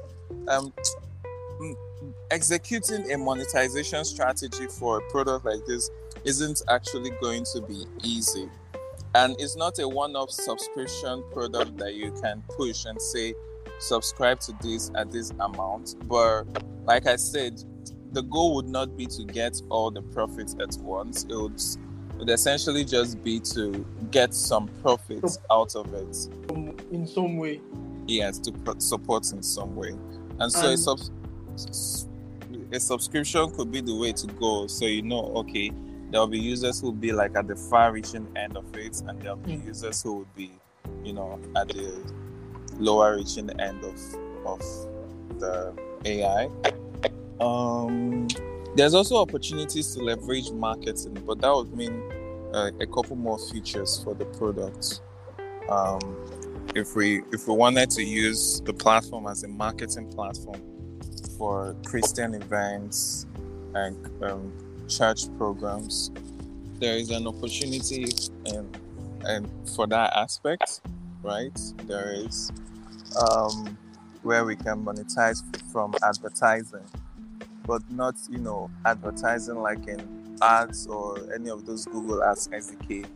Um, 0.48 0.72
executing 2.30 3.10
a 3.12 3.18
monetization 3.18 4.04
strategy 4.04 4.66
for 4.66 4.98
a 4.98 5.10
product 5.10 5.44
like 5.44 5.64
this 5.66 5.90
isn't 6.24 6.62
actually 6.68 7.10
going 7.20 7.44
to 7.44 7.60
be 7.62 7.84
easy, 8.02 8.48
and 9.16 9.34
it's 9.40 9.56
not 9.56 9.78
a 9.78 9.88
one-off 9.88 10.30
subscription 10.30 11.24
product 11.32 11.78
that 11.78 11.94
you 11.94 12.12
can 12.22 12.42
push 12.56 12.84
and 12.84 13.00
say 13.00 13.34
subscribe 13.78 14.40
to 14.40 14.52
this 14.60 14.90
at 14.94 15.10
this 15.10 15.30
amount. 15.40 15.94
But 16.06 16.44
like 16.84 17.06
I 17.06 17.16
said, 17.16 17.62
the 18.12 18.22
goal 18.22 18.54
would 18.56 18.68
not 18.68 18.96
be 18.96 19.06
to 19.06 19.24
get 19.24 19.60
all 19.70 19.90
the 19.90 20.02
profits 20.02 20.54
at 20.60 20.76
once. 20.82 21.24
It 21.24 21.34
would 21.34 21.60
would 22.18 22.30
essentially 22.30 22.82
just 22.84 23.22
be 23.22 23.38
to 23.40 23.84
get 24.10 24.32
some 24.32 24.68
profits 24.82 25.38
out 25.50 25.76
of 25.76 25.92
it. 25.92 26.16
in 26.90 27.06
some 27.06 27.36
way. 27.36 27.60
Yes, 28.06 28.38
to 28.38 28.52
put 28.52 28.80
support 28.82 29.30
in 29.32 29.42
some 29.42 29.76
way. 29.76 29.94
And 30.40 30.50
so 30.50 30.66
a, 30.68 30.70
And- 30.70 30.78
sub- 30.78 31.00
a 32.72 32.80
subscription 32.80 33.50
could 33.54 33.70
be 33.70 33.80
the 33.82 33.94
way 33.94 34.12
to 34.12 34.26
go. 34.28 34.66
So 34.66 34.86
you 34.86 35.02
know, 35.02 35.24
okay, 35.36 35.72
there'll 36.16 36.26
be 36.26 36.38
users 36.38 36.80
who 36.80 36.86
will 36.86 36.92
be 36.94 37.12
like 37.12 37.36
at 37.36 37.46
the 37.46 37.54
far 37.54 37.92
reaching 37.92 38.26
end 38.36 38.56
of 38.56 38.64
it, 38.74 39.02
and 39.06 39.20
there'll 39.20 39.36
be 39.36 39.52
Mm. 39.52 39.66
users 39.66 40.02
who 40.02 40.20
would 40.20 40.34
be, 40.34 40.50
you 41.04 41.12
know, 41.12 41.38
at 41.54 41.68
the 41.68 41.92
lower 42.78 43.16
reaching 43.16 43.50
end 43.60 43.84
of 43.84 44.00
of 44.46 44.60
the 45.38 45.74
AI. 46.06 46.48
Um, 47.38 48.28
there's 48.76 48.94
also 48.94 49.16
opportunities 49.16 49.94
to 49.94 50.02
leverage 50.02 50.50
marketing, 50.52 51.22
but 51.26 51.38
that 51.42 51.54
would 51.54 51.76
mean 51.76 52.02
uh, 52.54 52.70
a 52.80 52.86
couple 52.86 53.16
more 53.16 53.38
features 53.38 54.02
for 54.02 54.14
the 54.14 54.24
product. 54.24 55.02
Um, 55.68 56.00
if 56.74 56.96
we 56.96 57.24
if 57.30 57.46
we 57.46 57.54
wanted 57.54 57.90
to 57.90 58.02
use 58.02 58.62
the 58.62 58.72
platform 58.72 59.26
as 59.26 59.44
a 59.44 59.48
marketing 59.48 60.10
platform 60.12 60.62
for 61.36 61.76
Christian 61.84 62.32
events 62.32 63.26
and 63.74 63.96
um, 64.22 64.50
church 64.88 65.24
programs, 65.36 66.10
there 66.78 66.96
is 66.96 67.10
an 67.10 67.26
opportunity 67.26 68.06
and 68.46 68.78
and 69.24 69.48
for 69.74 69.86
that 69.88 70.12
aspect, 70.16 70.80
right? 71.22 71.58
There 71.84 72.12
is 72.12 72.52
um, 73.20 73.76
where 74.22 74.44
we 74.44 74.56
can 74.56 74.84
monetize 74.84 75.42
from 75.72 75.94
advertising, 76.02 76.84
but 77.66 77.82
not 77.90 78.14
you 78.30 78.38
know 78.38 78.70
advertising 78.84 79.56
like 79.56 79.86
in 79.88 80.38
ads 80.42 80.86
or 80.86 81.18
any 81.34 81.50
of 81.50 81.66
those 81.66 81.86
Google 81.86 82.22
Ads 82.22 82.48
SDK, 82.48 83.06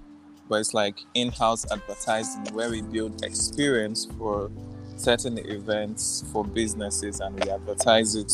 but 0.48 0.56
it's 0.56 0.74
like 0.74 0.98
in-house 1.14 1.70
advertising 1.70 2.52
where 2.54 2.70
we 2.70 2.82
build 2.82 3.24
experience 3.24 4.08
for 4.18 4.50
certain 4.96 5.38
events 5.38 6.24
for 6.32 6.44
businesses 6.44 7.20
and 7.20 7.42
we 7.42 7.50
advertise 7.50 8.14
it 8.14 8.32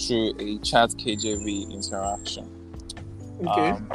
through 0.00 0.34
a 0.38 0.58
chat 0.58 0.90
KJV 0.90 1.72
interaction. 1.72 2.53
Okay. 3.40 3.70
Um, 3.70 3.90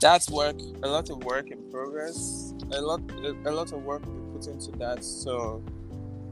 that's 0.00 0.28
work, 0.30 0.56
a 0.82 0.88
lot 0.88 1.08
of 1.10 1.24
work 1.24 1.50
in 1.50 1.70
progress, 1.70 2.52
a 2.72 2.80
lot, 2.80 3.00
a 3.46 3.50
lot 3.50 3.72
of 3.72 3.82
work 3.84 4.02
we 4.06 4.38
put 4.38 4.46
into 4.48 4.70
that. 4.72 5.02
So 5.02 5.62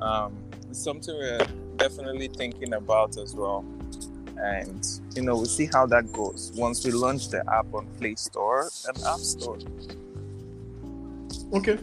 um, 0.00 0.36
it's 0.68 0.82
something 0.82 1.14
we're 1.14 1.46
definitely 1.76 2.28
thinking 2.28 2.74
about 2.74 3.16
as 3.16 3.34
well. 3.34 3.64
And 4.36 4.84
you 5.14 5.22
know, 5.22 5.36
we'll 5.36 5.46
see 5.46 5.68
how 5.72 5.86
that 5.86 6.12
goes 6.12 6.52
once 6.54 6.84
we 6.84 6.90
launch 6.90 7.28
the 7.28 7.38
app 7.50 7.72
on 7.72 7.86
Play 7.98 8.14
Store 8.16 8.68
and 8.88 9.04
App 9.04 9.20
Store. 9.20 9.58
Okay. 11.54 11.78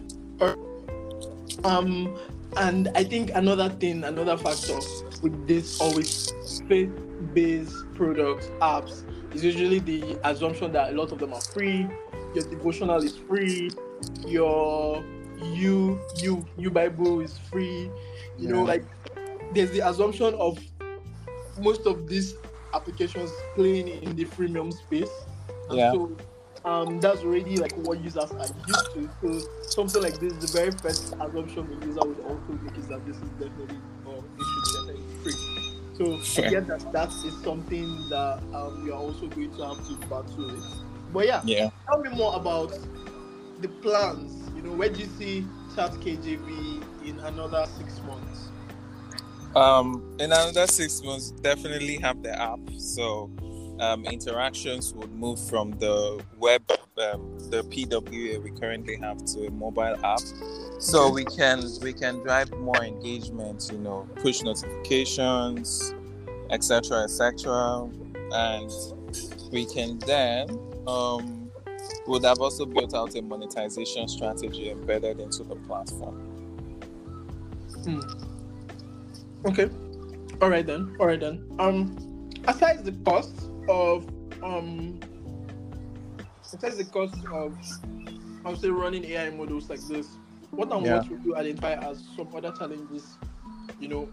Um, 1.64 2.18
and 2.58 2.90
I 2.96 3.04
think 3.04 3.32
another 3.36 3.70
thing, 3.70 4.04
another 4.04 4.38
factor 4.38 4.80
with 5.22 5.48
this 5.48 5.80
always 5.80 6.32
faith-based 6.68 7.94
products, 7.94 8.48
apps, 8.62 9.04
is 9.34 9.44
usually 9.44 9.80
the 9.80 10.20
assumption 10.24 10.72
that 10.74 10.92
a 10.94 10.96
lot 10.96 11.12
of 11.12 11.20
them 11.20 11.34
are 11.34 11.42
free. 11.42 11.88
Your 12.34 12.46
devotional 12.50 13.04
is 13.04 13.18
free. 13.18 13.72
Your 14.26 15.04
you 15.42 16.00
you 16.18 16.46
you 16.58 16.70
Bible 16.70 17.22
is 17.22 17.38
free. 17.38 17.90
You 18.38 18.50
know, 18.50 18.64
like 18.64 18.84
there's 19.54 19.72
the 19.72 19.88
assumption 19.88 20.34
of 20.36 20.60
most 21.60 21.86
of 21.86 22.08
these 22.08 22.36
applications 22.74 23.32
playing 23.56 23.88
in 23.88 24.16
the 24.16 24.26
freemium 24.26 24.72
space. 24.74 25.10
And 25.70 25.78
Yeah. 25.78 25.92
So 25.92 26.18
um, 26.66 27.00
that's 27.00 27.22
already 27.22 27.58
like 27.58 27.74
what 27.78 28.04
users 28.04 28.32
are 28.32 28.48
used 28.68 28.94
to. 28.94 29.10
So 29.22 29.50
something 29.62 30.02
like 30.02 30.20
this, 30.20 30.34
the 30.34 30.48
very 30.48 30.72
first 30.72 31.14
assumption 31.14 31.80
the 31.80 31.86
user 31.86 32.02
would 32.04 32.20
also 32.20 32.60
make 32.62 32.78
is 32.78 32.88
that 32.88 33.06
this 33.06 33.16
is 33.16 33.30
definitely 33.40 33.78
or 34.06 34.18
it 34.18 34.46
should 34.46 34.86
be 34.88 34.94
definitely 34.94 35.24
free. 35.24 35.59
So 36.00 36.24
I 36.38 36.42
Fair. 36.42 36.50
get 36.50 36.66
that 36.68 36.92
that 36.94 37.10
is 37.26 37.36
something 37.44 38.08
that 38.10 38.42
um, 38.54 38.82
you 38.86 38.94
are 38.94 39.00
also 39.00 39.28
going 39.28 39.52
to 39.58 39.66
have 39.68 39.86
to 39.88 39.96
battle 40.10 40.48
with. 40.48 40.66
But 41.14 41.28
yeah, 41.28 41.44
Yeah. 41.44 41.70
tell 41.90 42.00
me 42.02 42.10
more 42.16 42.36
about 42.38 42.74
the 43.60 43.68
plans. 43.68 44.50
You 44.56 44.62
know, 44.64 44.72
where 44.74 44.90
do 44.90 45.02
you 45.02 45.08
see 45.08 45.46
Chat 45.76 45.92
KJV 46.00 47.06
in 47.06 47.20
another 47.20 47.68
six 47.78 48.02
months? 48.02 48.52
Um, 49.56 50.16
in 50.20 50.32
another 50.32 50.68
six 50.68 51.04
months, 51.04 51.32
definitely 51.32 51.98
have 51.98 52.24
the 52.24 52.40
app. 52.42 52.60
So 52.78 53.30
um, 53.80 54.06
interactions 54.06 54.94
would 54.94 55.12
move 55.12 55.40
from 55.50 55.72
the 55.80 56.24
web 56.38 56.64
um, 57.00 57.40
the 57.50 57.64
PWA 57.64 58.44
we 58.44 58.52
currently 58.52 58.98
have 58.98 59.24
to 59.26 59.48
a 59.48 59.52
mobile 59.52 59.96
app, 60.06 60.20
so 60.80 61.10
we 61.10 61.24
can 61.26 61.64
we 61.82 61.94
can 61.94 62.20
drive 62.20 62.52
more 62.52 62.84
engagement. 62.84 63.70
You 63.72 63.78
know, 63.78 64.08
push 64.18 64.42
notifications, 64.42 65.94
etc., 66.50 67.04
etc., 67.04 67.90
and 68.34 68.72
we 69.52 69.66
can 69.66 69.98
then 70.00 70.50
um, 70.88 71.50
would 72.08 72.24
have 72.26 72.40
also 72.40 72.66
built 72.66 72.94
out 72.94 73.16
a 73.16 73.22
monetization 73.22 74.08
strategy 74.08 74.70
embedded 74.70 75.20
into 75.20 75.44
the 75.44 75.56
platform. 75.56 76.16
Hmm. 77.86 78.00
Okay. 79.46 79.70
All 80.42 80.50
right 80.50 80.66
then. 80.66 80.96
All 81.00 81.08
right 81.08 81.20
then. 81.20 81.46
Um, 81.60 82.30
aside 82.48 82.84
the 82.84 82.92
cost 83.06 83.50
of 83.68 84.08
um, 84.44 85.00
aside 86.42 86.74
the 86.74 86.86
cost 86.86 87.16
of, 87.34 87.58
I 88.46 88.50
would 88.50 88.60
say 88.60 88.70
running 88.70 89.04
AI 89.06 89.30
models 89.32 89.70
like 89.70 89.82
this, 89.82 90.08
what 90.52 90.72
and 90.72 90.84
Yeah. 90.84 90.94
what 90.94 91.10
would 91.10 91.24
you 91.24 91.36
identify 91.36 91.74
as 91.74 92.04
some 92.16 92.28
other 92.36 92.52
challenges? 92.52 93.18
You 93.80 93.88
know, 93.88 94.10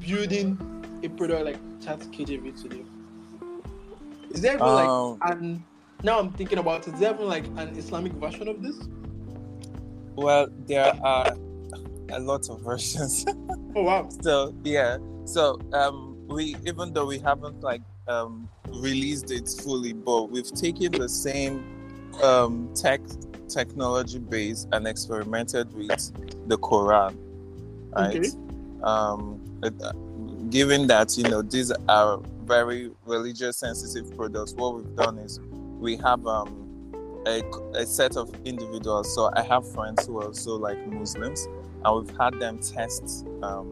building 0.00 0.58
a 1.02 1.08
product 1.08 1.44
like 1.44 1.58
Chat 1.84 2.00
KJV 2.00 2.60
today. 2.62 2.84
Is 4.30 4.40
there 4.42 4.54
even 4.58 4.74
like 4.74 4.90
Um, 4.90 5.18
and 5.22 5.62
now 6.02 6.18
I'm 6.18 6.32
thinking 6.32 6.58
about 6.58 6.86
it, 6.86 6.94
is 6.94 7.00
there 7.00 7.14
even 7.14 7.26
like 7.26 7.46
an 7.56 7.76
Islamic 7.76 8.12
version 8.12 8.48
of 8.48 8.62
this? 8.62 8.76
well, 10.16 10.48
there 10.66 10.92
are 11.04 11.34
a 12.10 12.20
lot 12.20 12.48
of 12.48 12.60
versions. 12.62 13.24
Oh 13.74 13.82
wow. 13.82 14.08
so 14.22 14.54
yeah 14.64 14.96
so 15.26 15.60
um 15.72 16.16
we 16.28 16.56
even 16.66 16.92
though 16.92 17.06
we 17.06 17.18
haven't 17.18 17.60
like 17.62 17.82
um 18.08 18.48
released 18.68 19.30
it 19.30 19.48
fully 19.62 19.92
but 19.92 20.24
we've 20.30 20.52
taken 20.54 20.92
the 20.92 21.08
same 21.08 21.64
um 22.22 22.68
tech 22.74 23.00
technology 23.48 24.18
base 24.18 24.66
and 24.72 24.86
experimented 24.86 25.72
with 25.74 26.48
the 26.48 26.58
quran 26.58 27.16
right 27.94 28.16
Okay. 28.16 28.30
um 28.82 29.40
it- 29.62 29.80
uh, 29.82 29.92
given 30.50 30.86
that 30.86 31.16
you 31.18 31.24
know 31.24 31.42
these 31.42 31.72
are 31.88 32.18
very 32.44 32.90
religious 33.04 33.56
sensitive 33.56 34.14
products 34.16 34.52
what 34.54 34.76
we've 34.76 34.94
done 34.96 35.18
is 35.18 35.40
we 35.80 35.96
have 35.96 36.24
um 36.26 36.62
a, 37.26 37.42
a 37.74 37.84
set 37.84 38.16
of 38.16 38.32
individuals 38.44 39.12
so 39.12 39.30
i 39.34 39.42
have 39.42 39.68
friends 39.72 40.06
who 40.06 40.20
are 40.20 40.26
also 40.26 40.56
like 40.56 40.78
muslims 40.86 41.48
and 41.84 41.96
we've 42.06 42.16
had 42.16 42.38
them 42.38 42.58
test 42.60 43.26
um, 43.42 43.66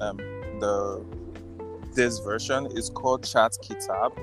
um, 0.00 0.16
the 0.60 1.04
this 1.98 2.20
version 2.20 2.66
is 2.76 2.90
called 2.90 3.24
Chat 3.24 3.58
Kitab, 3.60 4.16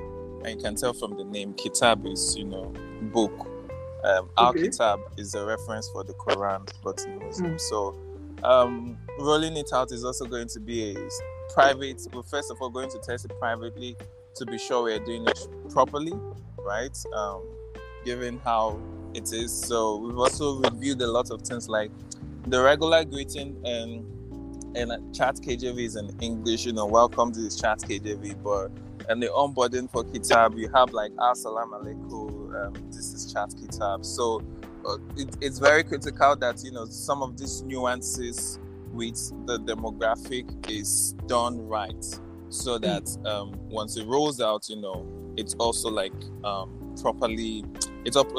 and 0.46 0.48
you 0.48 0.56
can 0.56 0.76
tell 0.76 0.94
from 0.94 1.18
the 1.18 1.26
name 1.26 1.54
Kitab 1.56 2.06
is 2.08 2.34
you 2.38 2.46
know 2.46 2.72
book. 3.14 3.34
Um, 4.06 4.30
Al 4.38 4.52
Okay. 4.52 4.62
Kitab 4.62 5.02
is 5.18 5.36
a 5.36 5.46
reference 5.46 5.90
for 5.90 6.06
the 6.06 6.14
Quran, 6.14 6.70
but 6.86 7.06
in 7.06 7.20
Muslim. 7.20 7.60
So 7.60 8.00
um, 8.44 8.98
rolling 9.20 9.58
it 9.58 9.72
out 9.74 9.92
is 9.92 10.06
also 10.06 10.24
going 10.26 10.48
to 10.48 10.60
be 10.62 10.96
a 10.96 11.10
private. 11.54 12.02
We're 12.14 12.24
first 12.24 12.50
of 12.50 12.62
all 12.62 12.70
going 12.70 12.90
to 12.92 12.98
test 13.00 13.26
it 13.26 13.38
privately 13.40 13.98
to 14.36 14.46
be 14.46 14.58
sure 14.58 14.84
we're 14.84 15.00
doing 15.00 15.28
it 15.28 15.46
properly, 15.70 16.14
right? 16.60 16.98
Um, 17.14 17.42
given 18.06 18.40
how 18.46 18.80
it 19.14 19.34
is. 19.34 19.52
So 19.52 19.98
we've 19.98 20.18
also 20.18 20.62
reviewed 20.62 21.02
a 21.02 21.08
lot 21.08 21.30
of 21.30 21.42
things 21.42 21.68
like 21.68 21.92
the 22.48 22.62
regular 22.62 23.04
greeting 23.04 23.62
and 23.66 24.06
and 24.76 24.92
uh, 24.92 24.98
chat 25.14 25.36
KJV 25.36 25.80
is 25.80 25.96
in 25.96 26.12
English, 26.22 26.66
you 26.66 26.74
know, 26.74 26.86
welcome 26.86 27.32
to 27.32 27.40
this 27.40 27.56
chat 27.56 27.80
KJV, 27.80 28.44
but 28.44 28.72
and 29.10 29.22
the 29.22 29.28
onboarding 29.28 29.90
for 29.90 30.04
Kitab, 30.04 30.58
you 30.58 30.70
have 30.74 30.92
like 30.92 31.12
Assalamu 31.14 31.82
alaikum, 31.82 32.68
um, 32.68 32.74
this 32.92 33.14
is 33.14 33.32
chat 33.32 33.54
Kitab. 33.60 34.04
So 34.06 34.42
uh, 34.86 34.98
it, 35.16 35.36
it's 35.42 35.60
very 35.60 35.84
critical 35.84 36.36
that 36.36 36.64
you 36.64 36.72
know 36.72 36.86
some 36.86 37.22
of 37.24 37.38
these 37.38 37.62
nuances 37.64 38.60
with 38.92 39.16
the 39.46 39.60
demographic 39.60 40.70
is 40.70 41.14
done 41.28 41.66
right, 41.68 42.06
so 42.50 42.78
that 42.78 43.18
um, 43.26 43.54
once 43.70 43.98
it 43.98 44.06
rolls 44.08 44.42
out, 44.42 44.68
you 44.70 44.82
know, 44.82 45.06
it's 45.38 45.54
also 45.56 45.90
like 45.90 46.14
um, 46.44 46.96
properly, 47.02 47.64
it 48.04 48.16
up, 48.16 48.30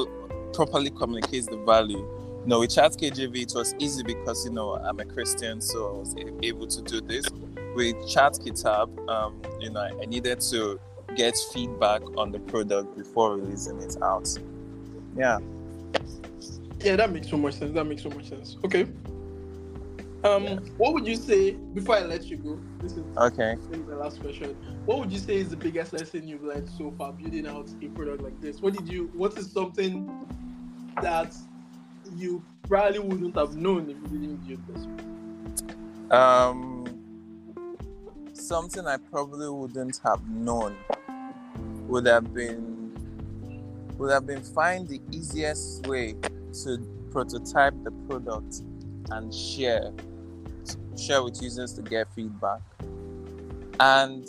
properly 0.53 0.91
communicates 0.91 1.47
the 1.47 1.59
value 1.59 2.07
no, 2.47 2.61
with 2.61 2.75
Chat 2.75 2.93
KJV, 2.93 3.43
it 3.43 3.53
was 3.55 3.75
easy 3.79 4.03
because 4.03 4.45
you 4.45 4.53
know 4.53 4.75
I'm 4.75 5.01
a 5.01 5.05
Christian, 5.05 5.61
so 5.61 5.89
I 5.89 5.99
was 5.99 6.15
able 6.43 6.67
to 6.69 6.83
do 6.83 7.01
this. 7.01 7.27
With 7.75 8.09
Chat 8.09 8.39
Kitab, 8.43 8.97
um, 9.11 9.43
you 9.61 9.71
know, 9.71 9.81
I 9.81 10.07
needed 10.07 10.41
to 10.53 10.81
get 11.17 11.35
feedback 11.53 12.03
on 12.17 12.31
the 12.33 12.39
product 12.39 12.97
before 12.97 13.37
releasing 13.37 13.81
it 13.83 13.97
out. 14.03 14.29
Yeah. 15.17 15.39
Yeah, 16.81 16.97
that 16.97 17.11
makes 17.13 17.29
so 17.29 17.37
much 17.37 17.55
sense. 17.55 17.73
That 17.75 17.85
makes 17.85 18.03
so 18.03 18.11
much 18.11 18.29
sense. 18.29 18.57
Okay. 18.65 18.87
Um, 20.25 20.45
Yeah. 20.45 20.59
what 20.77 20.95
would 20.95 21.07
you 21.07 21.17
say 21.17 21.53
before 21.53 21.97
I 21.97 22.01
let 22.03 22.25
you 22.27 22.37
go? 22.37 22.59
This 22.81 22.93
is, 22.93 23.05
Okay. 23.17 23.57
this 23.71 23.81
is 23.81 23.87
the 23.87 23.97
last 23.97 24.21
question. 24.21 24.57
What 24.85 24.99
would 25.01 25.13
you 25.13 25.19
say 25.19 25.37
is 25.37 25.51
the 25.51 25.57
biggest 25.57 25.93
lesson 25.93 26.27
you've 26.27 26.45
learned 26.45 26.69
so 26.79 26.93
far 26.97 27.13
building 27.13 27.47
out 27.47 27.69
a 27.83 27.89
product 27.89 28.23
like 28.23 28.41
this? 28.41 28.61
What 28.61 28.75
did 28.75 28.89
you? 28.89 29.11
What 29.15 29.37
is 29.39 29.51
something 29.51 30.09
that 31.03 31.35
you 32.15 32.43
probably 32.69 32.99
wouldn't 32.99 33.37
have 33.37 33.57
known 33.57 33.91
if 33.91 34.13
you 34.13 34.19
didn't 34.19 34.47
build 34.47 34.67
this? 34.69 36.11
Um, 36.11 36.87
something 38.33 38.87
I 38.87 38.97
probably 38.97 39.49
wouldn't 39.49 40.01
have 40.05 40.29
known 40.29 40.77
would 41.89 42.07
have 42.07 42.33
been 42.33 42.77
would 43.99 44.13
have 44.13 44.27
been 44.27 44.43
find 44.43 44.87
the 44.87 45.01
easiest 45.11 45.87
way 45.87 46.13
to 46.13 47.09
prototype 47.11 47.75
the 47.83 47.91
product 48.09 48.63
and 49.11 49.35
share 49.35 49.93
share 50.99 51.23
with 51.23 51.41
users 51.43 51.73
to 51.75 51.83
get 51.83 52.13
feedback. 52.15 52.61
And 53.81 54.25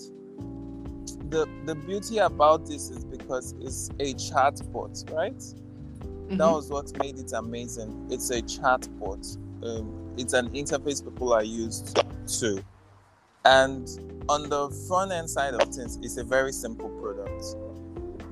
the 1.29 1.47
the 1.65 1.75
beauty 1.75 2.19
about 2.19 2.65
this 2.65 2.89
is 2.89 3.03
because 3.03 3.53
it's 3.59 3.89
a 3.99 4.13
chatbot, 4.13 5.13
right? 5.13 5.43
That 6.29 6.39
Mhm. 6.39 6.53
was 6.53 6.69
what 6.69 6.97
made 6.99 7.17
it 7.19 7.31
amazing. 7.33 8.07
It's 8.09 8.29
a 8.31 8.41
chatbot. 8.41 9.37
Um, 9.63 10.13
it's 10.17 10.33
an 10.33 10.49
interface 10.49 11.03
people 11.03 11.33
are 11.33 11.43
used 11.43 11.97
to. 12.39 12.61
And 13.45 13.87
on 14.27 14.49
the 14.49 14.69
front 14.87 15.11
end 15.11 15.29
side 15.29 15.53
of 15.53 15.61
things, 15.73 15.97
it's 16.01 16.17
a 16.17 16.23
very 16.23 16.51
simple 16.51 16.89
product. 17.01 17.55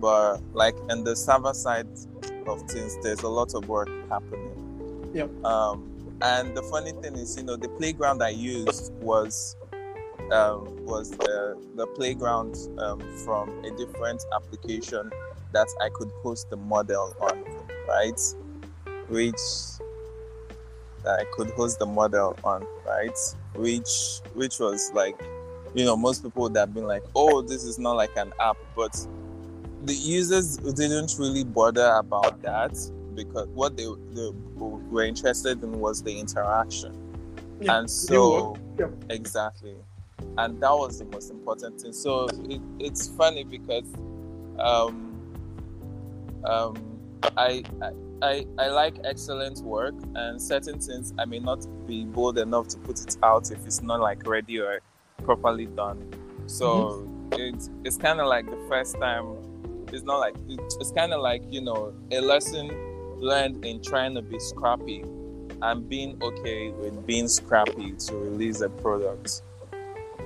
But 0.02 0.40
like 0.54 0.76
on 0.90 1.04
the 1.04 1.16
server 1.16 1.54
side 1.54 1.88
of 2.48 2.62
things, 2.64 2.98
there's 3.02 3.22
a 3.22 3.30
lot 3.30 3.54
of 3.54 3.68
work 3.70 3.90
happening. 4.10 5.12
Yep. 5.14 5.46
Um, 5.46 5.90
and 6.22 6.56
the 6.56 6.64
funny 6.64 6.92
thing 6.92 7.16
is, 7.16 7.38
you 7.38 7.44
know, 7.44 7.56
the 7.56 7.70
playground 7.70 8.22
I 8.22 8.30
used 8.30 8.94
was 9.02 9.56
um, 10.32 10.84
was 10.86 11.12
the, 11.12 11.56
the 11.76 11.86
playground 11.88 12.56
um, 12.80 13.00
from 13.24 13.50
a 13.64 13.70
different 13.78 14.24
application 14.34 15.12
that 15.54 15.68
I 15.80 15.90
could 15.90 16.10
host 16.24 16.50
the 16.50 16.58
model 16.58 17.14
on, 17.22 17.44
right? 17.88 18.20
Which 19.08 19.38
that 21.04 21.20
I 21.20 21.26
could 21.36 21.52
host 21.52 21.80
the 21.80 21.86
model 21.86 22.38
on, 22.44 22.66
right? 22.86 23.18
Which 23.54 24.22
which 24.34 24.60
was 24.60 24.92
like, 24.94 25.16
you 25.74 25.86
know, 25.86 25.96
most 25.96 26.24
people 26.24 26.44
would 26.44 26.58
have 26.58 26.74
been 26.74 26.88
like, 26.88 27.04
oh, 27.16 27.42
this 27.42 27.64
is 27.64 27.78
not 27.80 27.96
like 27.96 28.16
an 28.18 28.34
app, 28.40 28.58
but 28.76 28.96
the 29.84 29.94
users 29.94 30.58
didn't 30.58 31.16
really 31.20 31.44
bother 31.44 31.94
about 31.96 32.42
that 32.42 32.72
because 33.14 33.48
what 33.50 33.78
they, 33.78 33.86
they 34.14 34.30
were 34.56 35.04
interested 35.04 35.62
in 35.62 35.80
was 35.80 36.02
the 36.02 36.20
interaction. 36.20 36.92
Yeah, 37.62 37.80
and 37.80 37.90
so 37.90 38.58
Yeah. 38.78 38.88
exactly 39.10 39.76
and 40.38 40.60
that 40.62 40.72
was 40.72 41.00
the 41.00 41.06
most 41.06 41.32
important 41.32 41.80
thing 41.80 41.94
so 41.94 42.28
it, 42.50 42.62
it's 42.80 43.08
funny 43.16 43.44
because 43.44 43.86
um 44.60 45.22
um 46.44 46.95
I, 47.38 47.64
I 47.82 47.92
I, 48.22 48.46
I 48.58 48.68
like 48.68 48.96
excellent 49.04 49.60
work 49.60 49.94
and 50.16 50.42
certain 50.42 50.80
things 50.80 51.14
I 51.20 51.26
may 51.26 51.40
not 51.40 51.68
be 51.86 52.06
bold 52.06 52.38
enough 52.38 52.68
to 52.70 52.78
put 52.78 53.02
it 53.02 53.18
out 53.22 53.52
if 53.52 53.66
it's 53.66 53.82
not 53.82 54.00
like 54.00 54.26
ready 54.26 54.60
or 54.60 54.80
properly 55.24 55.66
done. 55.66 56.14
So 56.48 57.08
it's 57.34 57.70
it's 57.84 57.98
kind 57.98 58.20
of 58.20 58.28
like 58.28 58.46
the 58.46 58.60
first 58.70 59.00
time. 59.00 59.38
It's 59.92 60.04
not 60.04 60.18
like 60.18 60.36
it's, 60.48 60.78
it's 60.78 60.92
kind 60.92 61.14
of 61.14 61.22
like 61.22 61.44
you 61.50 61.62
know 61.62 61.94
a 62.12 62.20
lesson 62.22 62.70
learned 63.18 63.66
in 63.66 63.82
trying 63.82 64.16
to 64.16 64.22
be 64.22 64.40
scrappy 64.40 65.04
and 65.62 65.88
being 65.90 66.18
okay 66.22 66.70
with 66.72 67.06
being 67.06 67.28
scrappy 67.28 67.92
to 67.92 68.16
release 68.16 68.62
a 68.62 68.70
product. 68.70 69.42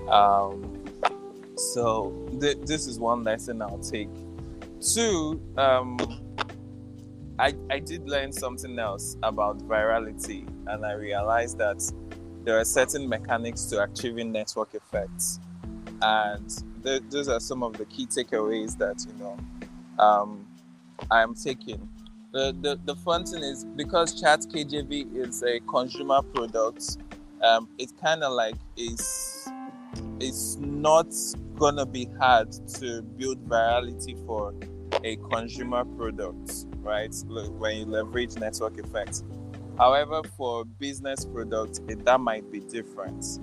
Um, 0.10 0.84
so 1.56 2.14
th- 2.40 2.60
this 2.62 2.88
is 2.88 3.00
one 3.00 3.24
lesson 3.24 3.62
I'll 3.62 3.80
take. 3.80 4.10
Two, 4.82 5.42
um, 5.58 5.98
I 7.40 7.56
I 7.70 7.80
did 7.80 8.08
learn 8.08 8.34
something 8.34 8.78
else 8.78 9.16
about 9.24 9.60
virality, 9.60 10.46
and 10.68 10.86
I 10.86 10.94
realized 10.94 11.58
that 11.60 11.82
there 12.44 12.60
are 12.60 12.66
certain 12.66 13.08
mechanics 13.08 13.64
to 13.66 13.84
achieving 13.84 14.32
network 14.32 14.76
effects, 14.76 15.40
and 16.02 16.48
th- 16.84 17.04
those 17.10 17.30
are 17.30 17.40
some 17.40 17.64
of 17.64 17.78
the 17.78 17.86
key 17.86 18.08
takeaways 18.08 18.78
that 18.78 19.06
you 19.08 19.14
know 19.20 19.38
um, 20.04 20.46
I'm 21.10 21.34
taking. 21.34 21.88
the, 22.32 22.56
the, 22.62 22.80
the 22.86 22.96
fun 22.96 23.26
thing 23.26 23.42
is 23.42 23.66
because 23.66 24.20
Chat 24.20 24.42
KJV 24.42 25.16
is 25.16 25.42
a 25.42 25.60
consumer 25.62 26.22
product, 26.22 26.98
um, 27.42 27.68
it 27.78 27.92
kind 28.02 28.24
of 28.24 28.34
like 28.34 28.56
is 28.78 29.48
it's 30.20 30.58
not 30.58 31.08
gonna 31.58 31.86
be 31.86 32.10
hard 32.20 32.52
to 32.52 33.02
build 33.02 33.48
virality 33.48 34.14
for 34.26 34.54
a 35.04 35.16
consumer 35.18 35.86
product, 35.86 36.66
right? 36.82 37.14
When 37.28 37.78
you 37.78 37.86
leverage 37.86 38.36
network 38.36 38.78
effects. 38.78 39.24
However, 39.78 40.22
for 40.36 40.66
business 40.66 41.26
product, 41.26 41.80
it, 41.88 42.04
that 42.06 42.20
might 42.20 42.52
be 42.52 42.60
different. 42.60 43.40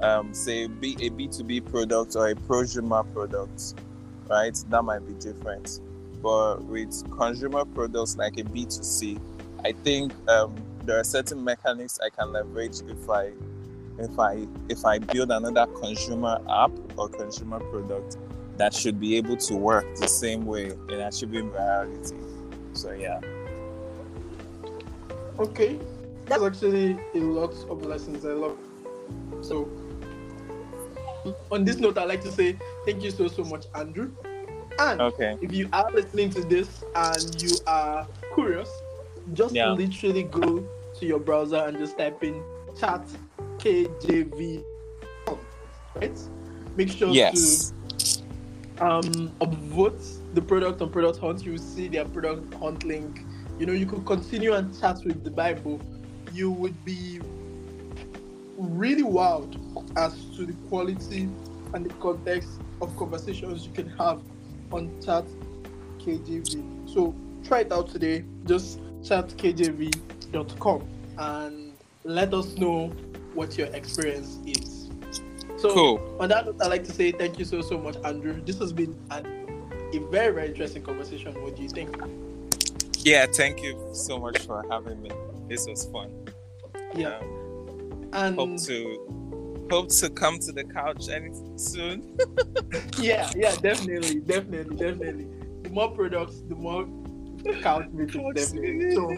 Um, 0.00 0.32
say 0.34 0.66
be 0.66 0.94
a 0.94 1.10
B2B 1.10 1.70
product 1.70 2.16
or 2.16 2.28
a 2.28 2.34
prosumer 2.34 3.10
product, 3.12 3.74
right? 4.28 4.56
That 4.68 4.82
might 4.82 5.06
be 5.06 5.14
different. 5.14 5.80
But 6.22 6.62
with 6.64 7.10
consumer 7.16 7.64
products 7.64 8.16
like 8.16 8.38
a 8.38 8.44
B2C, 8.44 9.20
I 9.64 9.72
think 9.72 10.12
um, 10.28 10.54
there 10.84 10.98
are 10.98 11.04
certain 11.04 11.42
mechanics 11.42 11.98
I 12.04 12.10
can 12.10 12.32
leverage 12.32 12.80
if 12.88 13.08
I 13.08 13.32
if 13.98 14.18
I 14.18 14.46
if 14.68 14.84
I 14.84 14.98
build 14.98 15.30
another 15.30 15.66
consumer 15.80 16.40
app 16.48 16.72
or 16.96 17.08
consumer 17.08 17.60
product 17.60 18.16
that 18.62 18.72
should 18.72 19.00
be 19.00 19.16
able 19.16 19.36
to 19.36 19.56
work 19.56 19.84
the 19.96 20.06
same 20.06 20.46
way 20.46 20.70
and 20.70 21.00
that 21.00 21.12
should 21.12 21.32
be 21.32 21.38
virality. 21.38 22.14
So 22.74 22.92
yeah. 22.92 23.20
Okay. 25.36 25.80
That's 26.26 26.44
actually 26.44 26.96
a 27.16 27.18
lot 27.18 27.52
of 27.68 27.84
lessons 27.84 28.24
I 28.24 28.34
love. 28.34 28.56
So 29.40 29.68
on 31.50 31.64
this 31.64 31.78
note 31.78 31.98
I'd 31.98 32.08
like 32.08 32.22
to 32.22 32.30
say 32.30 32.56
thank 32.86 33.02
you 33.02 33.10
so 33.10 33.26
so 33.26 33.42
much, 33.42 33.66
Andrew. 33.74 34.12
And 34.78 35.00
okay. 35.00 35.36
if 35.42 35.52
you 35.52 35.68
are 35.72 35.90
listening 35.90 36.30
to 36.30 36.42
this 36.42 36.84
and 36.94 37.42
you 37.42 37.56
are 37.66 38.06
curious, 38.32 38.70
just 39.32 39.56
yeah. 39.56 39.72
literally 39.72 40.22
go 40.22 40.64
to 41.00 41.04
your 41.04 41.18
browser 41.18 41.56
and 41.56 41.76
just 41.78 41.98
type 41.98 42.22
in 42.22 42.40
chat 42.78 43.04
KJV. 43.58 44.62
Right? 45.96 46.18
Make 46.76 46.90
sure 46.90 47.08
yes. 47.08 47.70
to 47.70 47.81
um 48.82 49.32
vote 49.70 50.02
the 50.34 50.42
product 50.42 50.82
on 50.82 50.90
product 50.90 51.18
hunt. 51.18 51.44
You 51.44 51.52
will 51.52 51.58
see 51.58 51.88
their 51.88 52.04
product 52.04 52.52
hunt 52.54 52.84
link. 52.84 53.24
You 53.58 53.66
know, 53.66 53.72
you 53.72 53.86
could 53.86 54.04
continue 54.04 54.54
and 54.54 54.78
chat 54.78 55.04
with 55.04 55.22
the 55.22 55.30
Bible. 55.30 55.80
You 56.32 56.50
would 56.50 56.84
be 56.84 57.20
really 58.56 59.02
wild 59.02 59.56
as 59.96 60.12
to 60.36 60.46
the 60.46 60.54
quality 60.68 61.28
and 61.74 61.86
the 61.86 61.94
context 62.00 62.48
of 62.80 62.96
conversations 62.96 63.66
you 63.66 63.72
can 63.72 63.88
have 63.90 64.20
on 64.72 64.90
chat 65.00 65.24
KJV. 65.98 66.92
So 66.92 67.14
try 67.44 67.60
it 67.60 67.72
out 67.72 67.88
today. 67.88 68.24
Just 68.46 68.80
chat 69.04 69.28
chatkjv.com 69.28 70.88
and 71.18 71.72
let 72.04 72.34
us 72.34 72.56
know 72.56 72.88
what 73.34 73.56
your 73.56 73.68
experience 73.68 74.38
is. 74.46 74.81
So 75.62 75.72
cool. 75.72 76.16
on 76.18 76.28
that 76.30 76.44
note, 76.44 76.56
I'd 76.60 76.66
like 76.66 76.82
to 76.84 76.92
say 76.92 77.12
thank 77.12 77.38
you 77.38 77.44
so 77.44 77.62
so 77.62 77.78
much, 77.78 77.96
Andrew. 78.04 78.42
This 78.44 78.58
has 78.58 78.72
been 78.72 78.98
an, 79.12 79.24
a 79.94 79.98
very 80.10 80.34
very 80.34 80.48
interesting 80.48 80.82
conversation. 80.82 81.40
What 81.40 81.54
do 81.54 81.62
you 81.62 81.68
think? 81.68 81.96
Yeah, 82.98 83.26
thank 83.26 83.62
you 83.62 83.78
so 83.92 84.18
much 84.18 84.38
for 84.40 84.64
having 84.68 85.00
me. 85.00 85.12
This 85.48 85.68
was 85.68 85.84
fun. 85.86 86.10
Yeah, 86.96 87.16
um, 87.18 88.10
and 88.12 88.36
hope 88.36 88.60
to 88.64 89.68
hope 89.70 89.88
to 89.90 90.10
come 90.10 90.40
to 90.40 90.50
the 90.50 90.64
couch 90.64 91.08
any 91.08 91.30
soon. 91.54 92.18
yeah, 92.98 93.30
yeah, 93.36 93.54
definitely, 93.54 94.18
definitely, 94.18 94.76
definitely. 94.76 95.28
The 95.62 95.70
more 95.70 95.92
products, 95.92 96.42
the 96.48 96.56
more 96.56 96.88
couch 97.60 97.86
meetings, 97.92 98.34
definitely. 98.34 98.96
So 98.96 99.16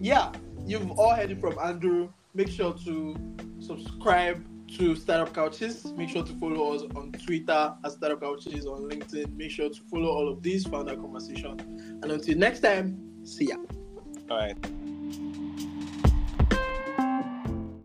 yeah, 0.00 0.32
you've 0.66 0.90
all 0.98 1.14
heard 1.14 1.30
it 1.30 1.40
from 1.40 1.56
Andrew 1.60 2.08
make 2.34 2.48
sure 2.48 2.74
to 2.84 3.16
subscribe 3.60 4.44
to 4.68 4.96
Startup 4.96 5.32
Couches. 5.32 5.92
Make 5.96 6.10
sure 6.10 6.24
to 6.24 6.32
follow 6.34 6.74
us 6.74 6.82
on 6.94 7.12
Twitter 7.12 7.74
at 7.84 7.92
Startup 7.92 8.20
Couches, 8.20 8.66
on 8.66 8.88
LinkedIn. 8.88 9.36
Make 9.36 9.50
sure 9.50 9.70
to 9.70 9.80
follow 9.90 10.08
all 10.08 10.28
of 10.28 10.42
these, 10.42 10.66
founder 10.66 10.96
conversation. 10.96 11.58
And 12.02 12.04
until 12.04 12.36
next 12.36 12.60
time, 12.60 12.98
see 13.24 13.48
ya. 13.48 13.56
All 14.30 14.38
right. 14.38 14.56